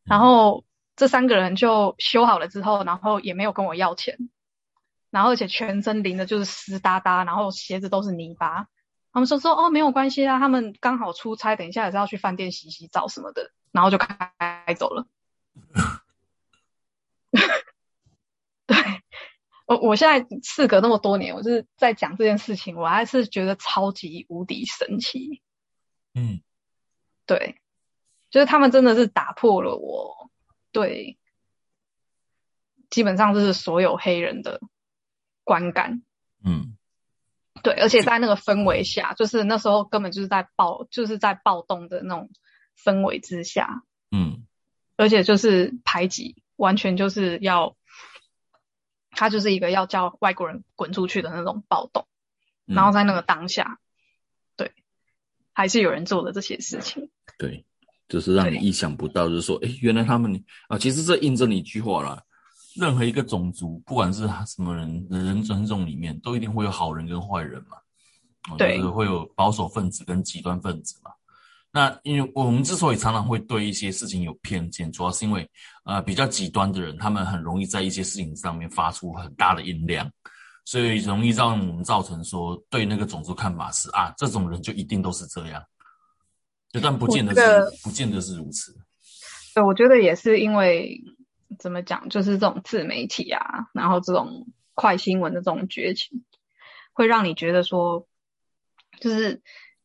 [0.04, 0.64] 然后
[0.96, 4.28] 这三个人就修好了之后，然后也没有跟我要钱，
[5.10, 8.66] 然后而且全身淋的就是湿哒哒，然后鞋子都是泥巴。
[9.12, 15.06] 他们说说哦没有关系啊，他们刚好出差，等一下也是要去饭店洗洗澡什么的，然后就开走了。
[19.86, 25.42] 我现在事隔那么多年，我就是在讲这件事情，我还是觉得超级无敌神奇。
[26.14, 26.40] 嗯，
[27.26, 27.60] 对，
[28.30, 30.30] 就是他们真的是打破了我
[30.72, 31.18] 对
[32.90, 34.60] 基本上就是所有黑人的
[35.42, 36.02] 观感。
[36.44, 36.76] 嗯。
[37.62, 42.28] 对，而且在那个氛围下，就是那时候根本就是在暴，就是在暴动的那种
[42.76, 44.44] 氛围之下，嗯，
[44.96, 47.74] 而且就是排挤，完全就是要，
[49.16, 52.06] 他就是一个要叫外国人滚出去的那种暴动，
[52.66, 53.78] 然后在那个当下，
[54.56, 54.72] 对，
[55.52, 57.64] 还是有人做的这些事情，对，
[58.08, 62.22] 就是让你意想不到，就是说，哎，原来他们啊，其实这印证了一句话啦。
[62.76, 67.76] 任何一个种族，不管是什么人，人人种里面，都一定会有好人跟坏人嘛。
[68.58, 71.12] 对，就是会有保守分子跟极端分子嘛。
[71.74, 75.50] 那因为我们之所以常常会对一些事情有偏见，主要是因为
[75.84, 80.08] 呃比较极端的人，他们很容易在一些事情上面发出很大的音量，
[80.64, 85.60] 所以容易让我们造成说对那个种族看法是啊，这种人就一定都是这样，
[86.80, 88.72] 但不见得是不见得是如此。
[89.54, 91.02] 对，我觉得也是因为。
[91.56, 92.08] 怎么讲？
[92.08, 96.24] 就是这种自媒体啊，然后这种快新闻的这种崛起，
[96.92, 98.08] 会让你觉得说，
[98.98, 99.40] 就是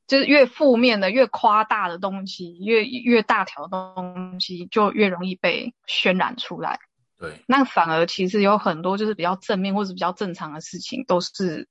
[0.09, 6.79] 就是越负面的、越夸大的东西，越越大条的东西，就越容易被渲染出来。
[7.17, 11.69] 对，那反而其实有很多就是比较正面或者比较正常的事情，都是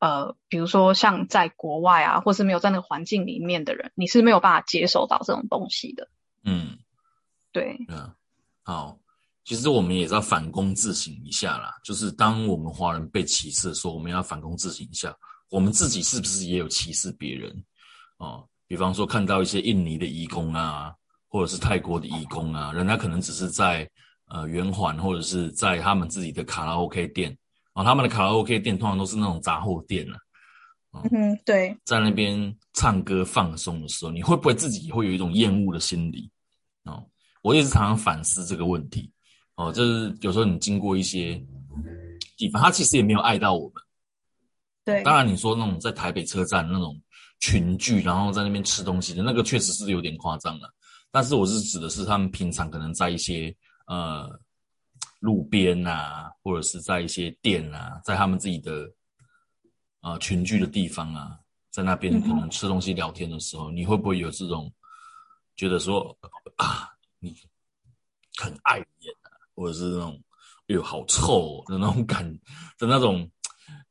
[0.00, 6.08] 呃，比如说像在国外啊，或是没有在那个环境里面的人，你是没有办法接受到这种东西的。
[6.44, 6.76] 嗯，
[7.52, 8.12] 对，嗯，
[8.62, 8.98] 好。
[9.42, 11.72] 其实我们也是要反躬自省一下啦。
[11.82, 15.12] 就是当我们华人被歧视的时候，我们要反躬自省一下，
[15.50, 17.64] 我们自己是不是也有歧视别人
[18.18, 18.46] 哦？
[18.66, 20.94] 比方说看到一些印尼的义工啊，
[21.28, 23.88] 或者是泰国的义工啊，人家可能只是在
[24.26, 27.36] 呃圆环或者是在他们自己的卡拉 OK 店
[27.72, 30.16] 啊，他们的卡拉 OK 店通常都是那种杂货店啊。
[31.10, 36.30] 嗯，对，在那边唱歌放松的时候，你会不会自己会有一种厌恶的心理？
[36.84, 37.04] 哦，
[37.42, 39.12] 我也是常常反思这个问题。
[39.56, 41.40] 哦，就是有时候你经过一些
[42.36, 43.82] 地方，他其实也没有爱到我们。
[45.02, 47.00] 当然你说那种在台北车站那种
[47.40, 50.72] 群聚，然后在那边吃东西的那个，确实是有点夸张了。
[51.10, 53.54] 但是我是指的是他们平常可能在一些
[53.86, 54.28] 呃
[55.18, 58.90] 路边啊，或者是在一些店啊，在他们自己的。
[60.02, 64.72] 啊，群聚的地方啊，在那边可能吃东西聊天的时候，你会不会有这种
[65.56, 66.16] 觉得说
[66.56, 67.36] 啊，你
[68.38, 70.18] 很碍眼啊，或者是那种
[70.68, 72.26] 哎呦好臭哦的那种感
[72.80, 73.30] 的那种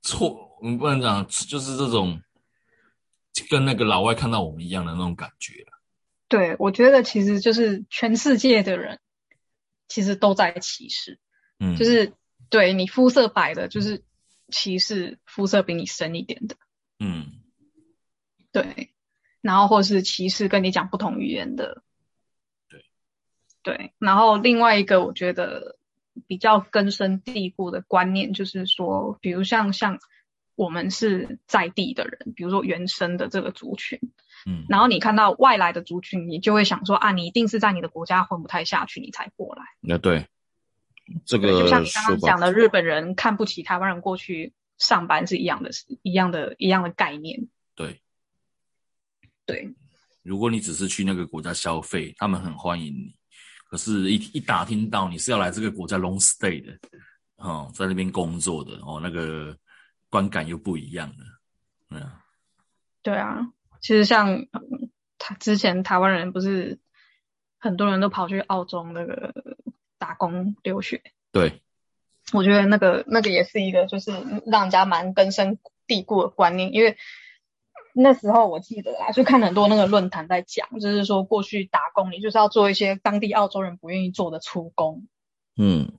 [0.01, 2.21] 错，我们不能讲，就是这种
[3.49, 5.65] 跟那个老外看到我们一样的那种感觉
[6.27, 8.99] 对，我觉得其实就是全世界的人
[9.87, 11.19] 其实都在歧视，
[11.59, 12.13] 嗯，就是
[12.49, 14.03] 对你肤色白的，就是。
[14.51, 16.55] 歧视肤色比你深一点的，
[16.97, 17.33] 嗯，
[18.51, 18.89] 对，
[19.41, 21.83] 然后或是歧视跟你讲不同语言的，
[22.67, 22.83] 对，
[23.61, 25.77] 对，然后另外一个我觉得
[26.27, 29.99] 比较根深蒂固的观念就是说，比如像像
[30.55, 33.99] 我们是在地的人，比如说原生的这个族群，
[34.45, 40.27] 嗯，然后你看到外来的族群，你就会想说啊，你一定是在你的国家混不太下去，你才过来，那对。
[41.25, 45.71] 这个就像你刚刚讲的，日本人看不起台湾人过去上班是一样的，
[46.03, 47.47] 一样的，一样的概念。
[47.73, 47.99] 对，
[49.43, 49.73] 对。
[50.21, 53.15] 如果你只是去那个国家消费，他们很欢迎你。
[53.69, 56.77] 可是，一一打听到你是要来这个国家 long stay 的，
[57.37, 59.55] 哦，在那边工作的，哦，那个
[60.09, 61.25] 观感又不一样了。
[61.91, 62.11] 嗯，
[63.01, 63.47] 对啊。
[63.79, 64.45] 其实像
[65.17, 66.79] 他之前台湾人不是
[67.57, 69.33] 很多人都跑去澳洲那个。
[70.01, 71.01] 打工留学，
[71.33, 71.61] 对，
[72.31, 74.11] 我觉得那个那个也是一个，就是
[74.45, 76.73] 让人家蛮根深蒂固的观念。
[76.73, 76.97] 因为
[77.93, 85.07] 那时候我记得啊，就看很多那个论坛在讲，就是说过去打工，你就是要做一些当地澳洲人不愿意做的粗工。
[85.57, 85.91] 嗯，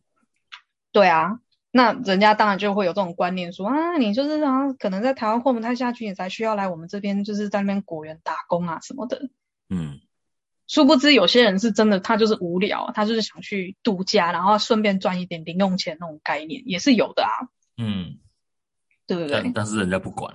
[0.92, 9.28] 对啊，那人家当然就会有这种观念，说啊，你就是啊，可能在台湾混不太下去，你才需要来我们这边，就是在那边果园打工啊什么的。
[9.68, 10.00] 嗯。
[10.66, 17.50] 殊不知，有些人是真的，他就是无聊，他就是想去度假，然后顺便赚一点零用钱那种概念也是有的啊。
[17.76, 18.18] 嗯，
[19.08, 19.50] 对不对？
[19.52, 20.32] 但是人家不管。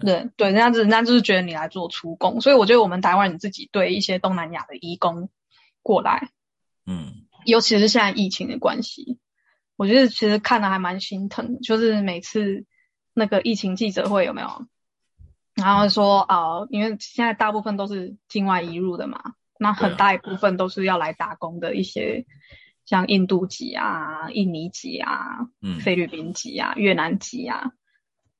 [0.00, 5.28] 对对，人家人家就是觉得你来做出工，所以我觉得我们台湾人自己对一些东南亚的移工
[5.82, 6.30] 过来，
[6.86, 9.18] 嗯，尤其是现在疫情的关系，
[9.76, 11.60] 我觉得其实看的还蛮心疼。
[11.60, 12.64] 就是每次
[13.14, 14.66] 那个疫情记者会有没有？
[15.54, 19.34] 然后说啊，因为现在大部分都是境外移入的嘛。
[19.58, 22.24] 那很大一部分都是要来打工的一些，
[22.86, 25.50] 像印度籍啊、印尼籍啊、
[25.82, 27.72] 菲律宾籍啊、越南籍啊，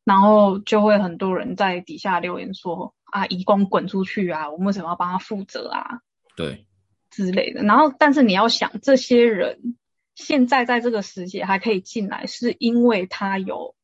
[0.05, 6.01] 然后就会很多人在底下留言说啊，移工滚出去啊，我们为什么要帮他负责啊？
[6.37, 6.67] 对，
[7.11, 7.63] 之类的。
[7.63, 9.77] 然后，但是你要想，这些人
[10.15, 13.75] 现在在这个时节还可以进来，是因为他有，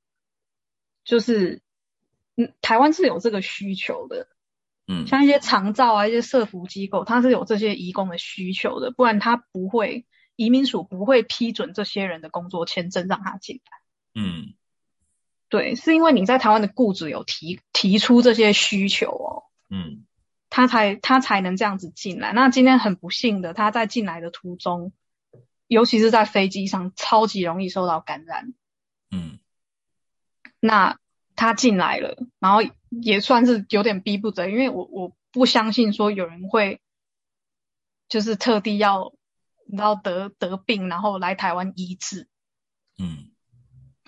[1.04, 1.62] 就是，
[2.36, 4.28] 嗯，台湾是有这个需求的。
[4.88, 14.22] 嗯，像一些长照啊，一些社服机构，它是有这些移工的需求的，不然他不会，移民署不会批准这些人的工作签证让他进来。
[14.22, 14.54] 嗯，
[15.48, 20.04] 对，是因为你在台湾的雇主有提提出这些需求哦，嗯，
[20.50, 22.32] 他才他才能这样子进来。
[22.32, 24.92] 那今天很不幸的，他在进来的途中，
[25.66, 28.54] 尤其是在飞机上，超级容易受到感染。
[29.10, 29.38] 嗯，
[30.60, 30.98] 那。
[31.38, 36.80] 他进来了，然后也算是有点逼不得，因为我我不相信说有人会
[38.08, 39.12] 就是特地要
[39.66, 42.26] 你知道得得病然后来台湾医治，
[42.98, 43.32] 嗯，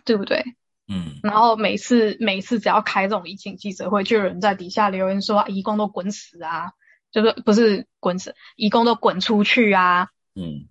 [0.06, 0.42] 对不对？
[0.88, 6.72] 嗯，然后每次每次只要开这种疫情记者会，就有人在底下留言说，移工都滚死啊，
[7.12, 10.66] 就是不是滚死，移工都滚出去啊，嗯，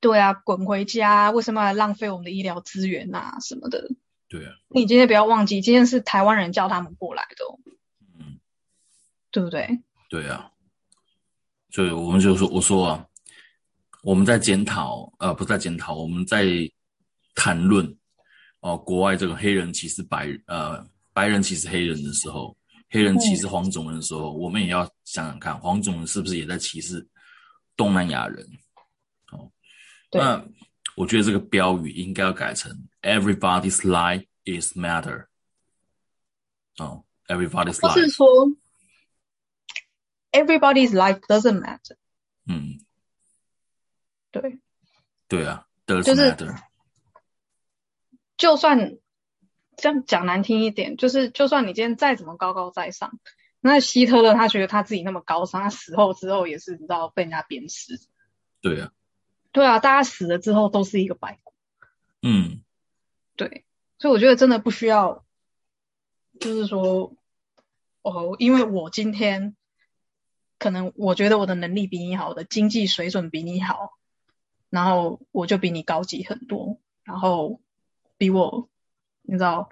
[0.00, 3.88] 对啊，滚回家，为什么要浪费我们的医疗资源啊什么的？
[4.28, 7.72] 对啊，你今天不要忘记，今天是台湾人叫他们过来的，
[8.18, 8.38] 嗯，
[9.30, 9.80] 对不对？
[10.10, 10.50] 对啊，
[11.70, 13.06] 所以我们就说，我说啊，
[14.02, 16.46] 我们在检讨，呃，不在检讨，我们在
[17.34, 17.96] 谈论
[18.60, 22.56] 哦，国外这个黑人歧视白，呃，白人歧视黑人的时候，
[22.90, 27.06] 黑人歧视黄种人的时候，我们也要想想看，黄种人是不是也在歧视
[27.76, 28.44] 东南亚人？
[29.30, 29.50] 哦，
[30.10, 30.44] 那
[30.96, 35.26] 我觉得这个标语应该要改成 “Everybody's life is matter”。
[36.78, 37.94] 哦，“Everybody's life”。
[37.94, 38.26] 是说
[40.32, 41.96] “Everybody's life doesn't matter”。
[42.46, 42.80] 嗯，
[44.32, 44.58] 对，
[45.28, 46.67] 对啊，doesn't matter。
[48.38, 48.96] 就算
[49.76, 53.18] 这样讲难听一点，就是就算你今天再怎么高高在上，
[53.60, 58.00] 那希特勒他觉得他自己那么高尚，他死后之后也是你知道被人家鞭尸。
[58.62, 58.92] 对啊，
[59.50, 61.52] 对啊，大家死了之后都是一个白骨。
[62.22, 62.62] 嗯，
[63.36, 63.64] 对，
[63.98, 65.24] 所以我觉得真的不需要，
[66.38, 67.16] 就是说，
[68.02, 69.56] 哦，因为我今天
[70.60, 73.98] 可能我觉得我的能力比你好，我的经济水准比你好，
[74.70, 77.60] 然后我就比你高级很多，然后。
[78.18, 78.68] 比我，
[79.22, 79.70] 你知道，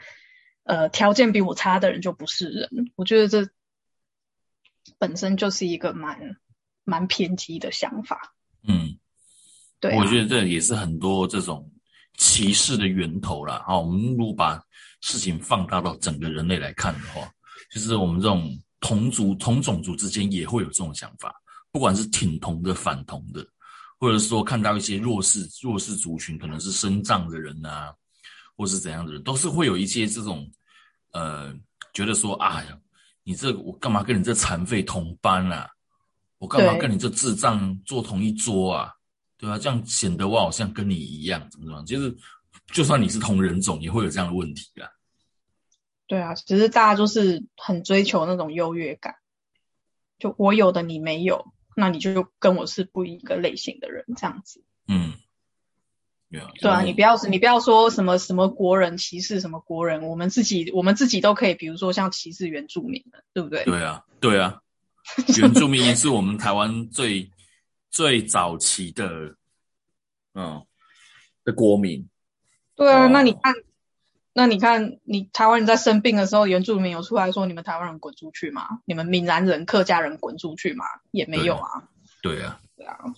[0.62, 2.92] 呃，条件比我差的人就不是人。
[2.94, 3.50] 我觉得这
[4.98, 6.36] 本身就是一个蛮
[6.84, 8.34] 蛮偏激的想法。
[8.62, 8.96] 嗯，
[9.80, 11.70] 对，我觉得这也是很多这种
[12.16, 13.56] 歧视的源头啦。
[13.66, 14.62] 啊，我们如果把
[15.00, 17.28] 事情放大到整个人类来看的话，
[17.70, 21.34] 就是我们这种同族同种族之间也会有这种想法，
[21.72, 23.44] 不管是挺同的、反同的，
[23.98, 27.94] 或者说看到一些弱势弱势族群，可能是身障的人啊。
[28.56, 30.50] 或是怎样的人，都是会有一些这种，
[31.12, 31.54] 呃，
[31.92, 32.78] 觉得说，哎呀，
[33.22, 35.68] 你这我干嘛跟你这残废同班啊？
[36.38, 38.92] 我干嘛跟你这智障坐同一桌啊？
[39.36, 39.58] 对啊？
[39.58, 41.84] 这样显得我好像跟你一样，怎么怎么？
[41.84, 42.16] 就是，
[42.72, 44.88] 就算你是同人种，也会有这样的问题啊。
[46.06, 49.16] 对啊，只是大家就是很追求那种优越感，
[50.18, 54.64] 就我有的你没有，那你就跟我是不一个类型的人，这样子。
[54.88, 55.12] 嗯。
[56.28, 63.64] 对啊，你不要你不要说什么什么国人歧视什么国人，我们自己我们自己都可以，比如说像歧视原住民的，对不对？
[63.64, 64.60] 对啊，对啊，
[65.38, 67.30] 原住民是我们台湾最
[67.90, 69.36] 最早期的，
[70.34, 70.66] 嗯，
[71.44, 72.08] 的国民。
[72.74, 73.54] 对啊，那你看，
[74.32, 78.80] 那你看，你台湾人在生病的时候，原住民有出来说你们台湾人滚出去吗？
[78.84, 80.84] 你们闽南人、客家人滚出去吗？
[81.12, 81.88] 也没有啊。
[82.20, 82.98] 对啊，对啊。
[83.04, 83.14] 对，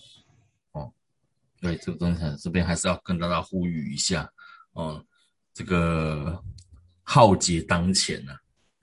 [1.61, 4.29] 对这个东西这边还是要跟大家呼吁一下，
[4.71, 5.03] 哦，
[5.53, 6.41] 这个
[7.03, 8.31] 浩劫当前呢，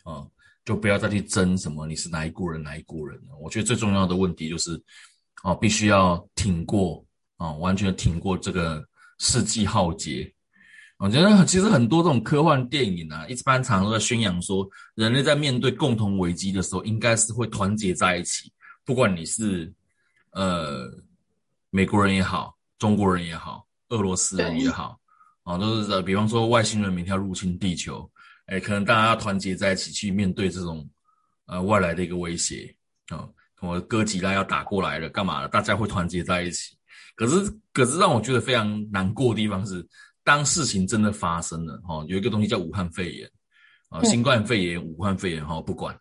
[0.04, 0.26] 啊，
[0.64, 3.36] 就不要再去争什么你是哪一国人哪一国人了。
[3.40, 4.78] 我觉得最重要的问题就是，
[5.42, 7.02] 哦，必须要挺过，
[7.38, 8.86] 啊，完全挺过这个
[9.18, 10.30] 世纪浩劫。
[10.98, 18.52] 我觉得其实很多这种科幻电影啊，一般常都在宣扬说，人类在面对共同危机的时候，应该是会团结在一起，
[18.84, 19.72] 不管你是
[20.32, 20.90] 呃
[21.70, 22.55] 美国人也好。
[22.78, 25.00] 中国人也好，俄罗斯人也好，
[25.44, 28.10] 啊，都是比方说外星人明天要入侵地球，
[28.46, 30.86] 哎，可能大家要团结在一起去面对这种
[31.46, 32.74] 呃外来的一个威胁
[33.08, 33.26] 啊，
[33.60, 35.48] 我哥吉拉要打过来了，干嘛了？
[35.48, 36.76] 大家会团结在一起。
[37.14, 39.86] 可是，可是让我觉得非常难过的地方是，
[40.22, 43.30] 当事情真的发生了，哈，有一个东西叫武汉肺炎
[43.88, 45.94] 啊，新冠肺炎、武汉肺炎，哈，不管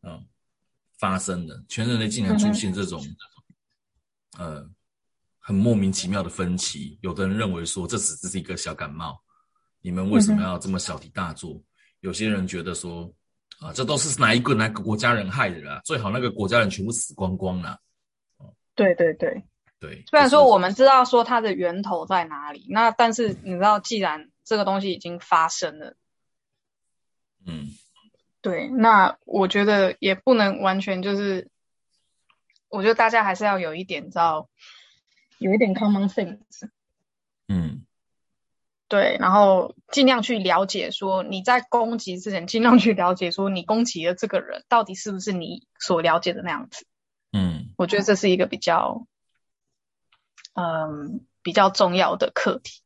[0.00, 0.18] 啊，
[0.98, 3.04] 发生了，全人类竟然出现这种
[4.38, 4.66] 呃。
[5.44, 9.20] 很莫名其妙的分歧，有的人认为说这只是一个小感冒，
[9.80, 11.60] 你们为什么要这么小题大做？
[11.98, 13.12] 有些人觉得说，
[13.58, 17.76] 啊，这都是哪一个哪个国家人害的啦，最好那个国家人全部死光光啦。
[18.76, 19.42] 对对对
[19.80, 25.96] 对，虽然说我们知道说它的源头在哪里，那但是你知道，既然这个东西已经发生了，
[27.44, 27.66] 嗯，
[28.40, 31.50] 对，那我觉得也不能完全就是，
[32.68, 34.48] 我觉得大家还是要有一点知道。
[35.42, 36.70] 有一点 common sense，
[37.48, 37.84] 嗯，
[38.88, 46.86] 对，然后尽量去了解，说你在攻击之前，尽量去了解，说你攻击的这个人到底是不是你所了解的那样子，
[47.32, 49.06] 嗯，我觉得这是一个比较，
[50.54, 52.80] 嗯，比较重要的课题。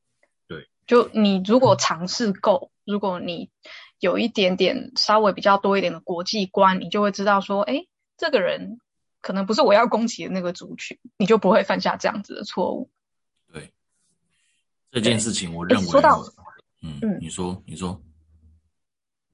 [0.49, 3.51] 对，就你如果尝试够，如果你
[4.01, 7.87] 有一点点稍微比较多一点的国际观，你就会知道说，哎，
[8.17, 8.81] 这个人。
[9.27, 12.89] 可能不是我要攻击的那个族群，你就不会犯下这样子的错误。
[13.53, 13.73] 对
[14.93, 16.23] 这件事情，我认为说到，
[16.81, 18.01] 嗯嗯，你说你说，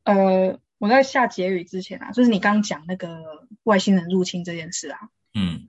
[0.05, 4.99] 呃，我在下结语之前啊，就是你刚讲那个外星人入侵这件事啊，
[5.34, 5.68] 嗯，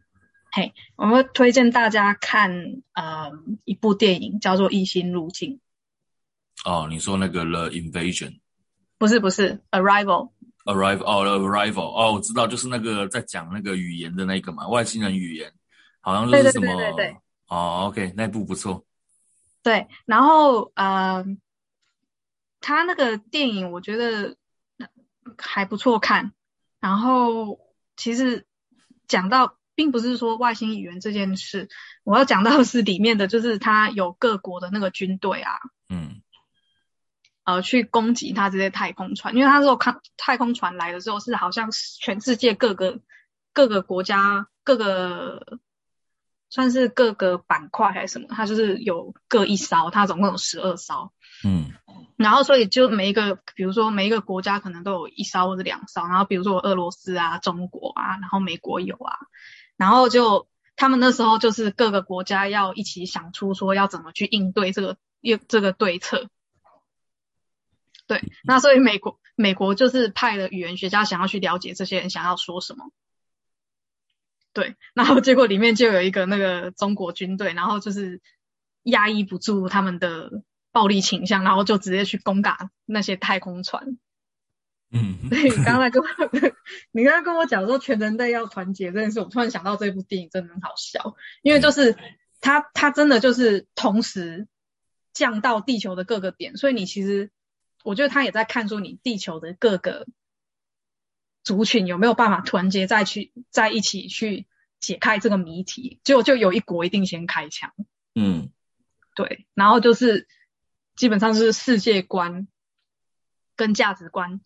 [0.54, 3.34] 嘿，我会推荐大家看呃
[3.66, 5.60] 一部电影叫做《异星入侵》。
[6.72, 8.30] 哦，你说那个《The Invasion》？
[8.98, 10.30] 不是不是，《Arrival》。
[10.66, 15.52] Arrival 哦，Arrival 哦，我知道，就是那个在讲那个语言的那个嘛，外星人语言，
[16.02, 16.74] 好像就是什么
[17.48, 18.86] 哦，OK，那部不错。
[19.62, 21.26] 对，然后呃，
[22.62, 24.38] 他那个电影我觉得
[25.38, 26.34] 还不错看，
[26.80, 27.60] 然后
[27.96, 28.46] 其实
[29.08, 31.70] 讲到并不是说外星语言这件事，
[32.04, 35.54] 我要讲到是里面的，就是他有各国的那个军队啊，
[35.90, 36.22] 嗯
[37.46, 41.70] 呃，去攻击他这些太空船，因为它这种看太空船来的时候是好像
[42.00, 43.02] 全世界各个
[43.52, 45.60] 各个国家各个
[46.50, 51.12] 算是各个板块还是什么，它就是有各一艘，它总共有十二艘，
[51.44, 51.72] 嗯
[52.16, 59.18] 然后所以就每一个，比如说每一个国家可能都有一艘或者两艘，然后比如说俄罗斯啊、中国啊，然后美国有啊，
[59.76, 66.30] 然后就他们那时候就是各个国家要一起想出说要怎么去应对这个又这个对策。
[68.08, 72.92] 对，那所以美国美国就是派了语言学家想要去了解这些人想要说什么。
[74.52, 78.22] 对，然后结果里面就有一个那个中国军队，然后就是
[78.84, 83.98] 压抑不住他们的暴力倾向，然后就直接去攻打那些太空船。
[84.92, 86.08] 嗯所以你刚才跟我，
[86.92, 91.98] 你刚才跟我讲说全人类要团结这件事，我突然想到这部电影真的很好笑，因为就是
[92.40, 94.48] 它它真的就是同时
[95.14, 97.32] 降到地球的各个点，所以你其实
[97.84, 100.08] 我觉得他也在看说你地球的各个
[101.44, 104.48] 族群有没有办法团结在去在一起去
[104.80, 107.74] 解开这个谜题，结果就有一国一定先开枪。
[108.16, 108.50] 嗯
[109.16, 110.28] 对，然后就是
[110.96, 112.48] 基本上是世界观
[113.56, 114.42] 跟价值观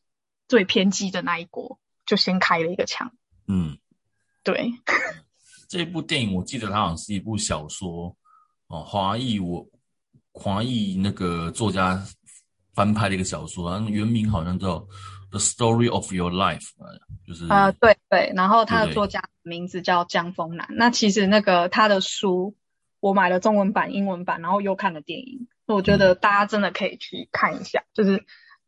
[0.47, 3.13] 最偏激的那一国，就先开了一个枪。
[3.47, 3.77] 嗯，
[4.43, 4.73] 对，
[5.69, 8.17] 这部电影我记得它好像是一部小说
[8.67, 9.65] 哦，华裔我
[10.31, 12.05] 华裔那个作家
[12.77, 14.77] 翻拍的一个小说，然后原名好像叫
[15.31, 20.67] 《The Story of Your Life》，呃就是呃，对对，然后他的作家名字叫江峰南。
[20.69, 22.55] 那其实那个他的书，
[22.99, 25.47] 我买了中文版、英文版，然后又看了电影。
[25.65, 28.17] 我觉得大家真的可以去看一下，就是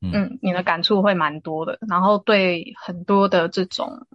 [0.01, 4.07] 嗯嗯，你的感触会蛮多的，然后对很多的这种，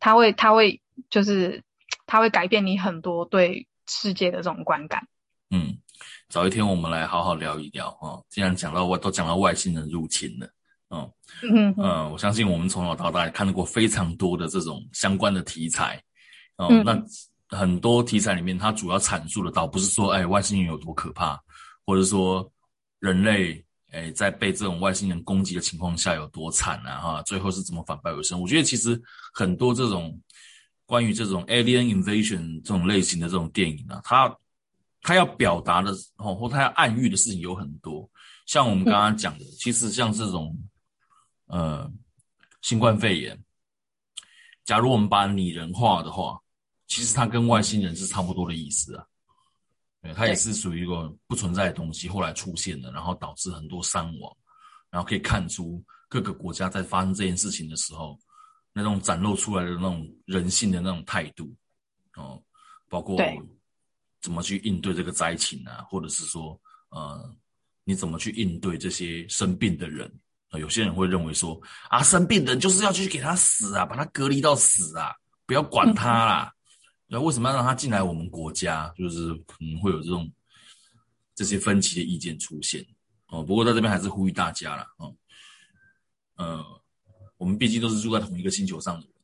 [0.00, 1.62] 他会他会就是
[2.04, 5.08] 他会改变你很多对世界的这种观感。
[5.50, 5.78] 嗯，
[6.32, 8.24] 找一天我们来好好聊一聊哦。
[8.30, 10.48] 既然讲到外，都讲到外星人入侵了，
[10.88, 11.12] 哦，
[11.42, 16.02] 嗯嗯呃，我相信我们从小到大也看到过非常多的这种相关的题材，
[16.56, 21.38] 哦，嗯那很多题材里面，它主要阐述的倒不是说，哎，外星人有多可怕，
[21.84, 22.50] 或者说
[22.98, 28.40] 人类，哎，在被这种外星人攻击的情况下有多惨啊，哈，最后是怎么反败为胜？
[28.40, 28.98] 我觉得其实
[29.34, 30.18] 很多这种
[30.86, 34.34] 关于这种 alien invasion 这种类型的这种电影啊，它
[35.02, 38.08] 它要表达的哦，或他要暗喻的事情有很多，
[38.46, 40.56] 像我们刚刚讲的，其实像这种。
[41.46, 41.92] 呃，
[42.62, 43.38] 新冠肺炎，
[44.64, 46.40] 假如我们把拟人化的话，
[46.86, 49.04] 其实它跟外星人是差不多的意思啊。
[50.00, 54.34] 对，它也是属于一个不存在的东西，后来出现的，然后导致很多伤亡，
[54.88, 58.18] 然后可以看出各个国家在发生这件事情的时候，
[58.72, 61.54] 那种展露出来的那种人性的那种态度，
[62.16, 62.42] 哦，
[62.88, 63.38] 包括对
[64.22, 66.58] 怎么去应对这个灾情啊，或者是说，
[66.88, 67.36] 呃，
[67.84, 70.10] 你怎么去应对这些生病的人。
[70.50, 71.58] 呃有些人会认为说
[71.88, 75.10] 啊，生病的人就是要去给他死啊，把他隔离到死啊，
[75.46, 76.52] 不要管他啦。
[77.08, 78.92] 那、为什么要让他进来我们国家？
[78.98, 80.30] 就是可能会有这种
[81.34, 82.86] 这些分歧的意见出现
[83.28, 83.42] 哦。
[83.42, 85.16] 不过在这边还是呼吁大家啦，哦，
[86.36, 86.62] 呃，
[87.38, 89.14] 我们毕竟都是住在同一个星球上的人，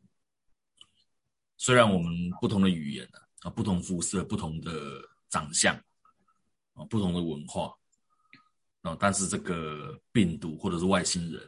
[1.59, 4.73] 虽然我们不同的语言啊，啊，不同肤色、不同的
[5.31, 5.75] 长相
[6.75, 7.73] 啊，不同的文化。
[8.83, 11.43] 啊，但是这个病毒或者是外星人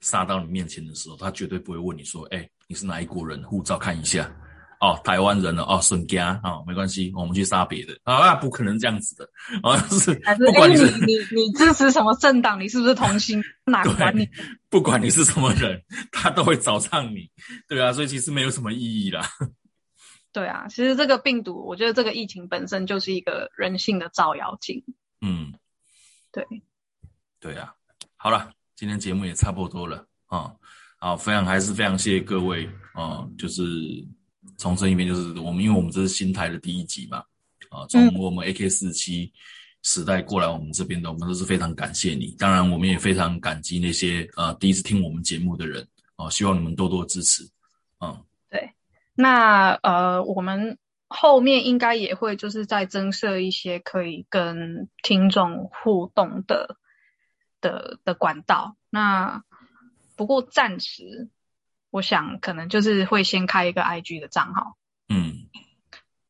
[0.00, 3.42] 杀到你面前的时候，他绝对不会问你说：“哎、你是哪一国人？
[3.44, 4.30] 护照看一下。”
[4.80, 9.26] 哦，台湾人了哦，孙家哦，没关系，我们去杀别的啊，那不可能这样子的
[9.62, 10.14] 啊，就是
[10.44, 12.60] 不管你是哎你你你支持什么政党？
[12.60, 13.42] 你是不是同性？
[13.64, 14.28] 哪管你？
[14.68, 15.82] 不管你是什么人，
[16.12, 17.30] 他都会找上你，
[17.66, 19.26] 对啊，所以其实没有什么意义啦。
[20.34, 24.82] 对啊，其实这个病毒，我觉得这个疫情本身就是一个人性的照妖镜。
[25.20, 25.54] 嗯，
[26.32, 26.44] 对，
[27.38, 27.72] 对啊，
[28.16, 30.52] 好了，今天节目也差不多了啊，
[30.98, 33.62] 好，非常还是非常谢谢各位啊，就是
[34.58, 37.18] 重申一遍，就是我们因为我们这是新台的第一集嘛，
[37.70, 39.32] 啊，从我们 AK 四七
[39.82, 47.48] 时代过来我们这边的，我们都是非常感谢你，当然我们也非常感激那些呃第一次听我们节目的人啊，希望你们多多支持，
[47.98, 48.20] 啊，
[49.14, 56.76] 那呃，我们后面应该也会就是再增设一些可以跟听众互动的
[57.60, 58.76] 的的管道。
[58.90, 59.44] 那
[60.16, 61.28] 不过暂时，
[61.90, 64.76] 我想可能就是会先开一个 IG 的账号，
[65.08, 65.48] 嗯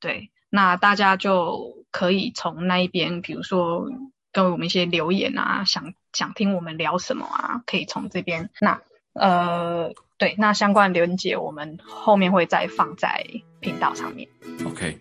[0.00, 3.90] 对，那大家就可以从那一边，比如说
[4.32, 8.50] 给我们一些留言啊，想想听我们聊什么啊，可以从这边。
[8.60, 8.82] 那
[9.14, 13.24] 呃，对，那相关连接我们后面会再放在
[13.60, 14.28] 频道上面。
[14.66, 14.98] OK，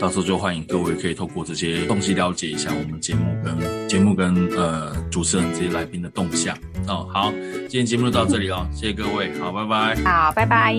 [0.00, 6.56] 到时候就欢迎各位可以透过这些东西了解一下我们节目跟节目跟呃主持人这些来宾的动向
[6.88, 7.08] 哦。
[7.12, 7.30] 好，
[7.68, 9.94] 今天节目就到这里哦，谢谢各位，好，拜拜。
[10.04, 10.74] 好，拜拜。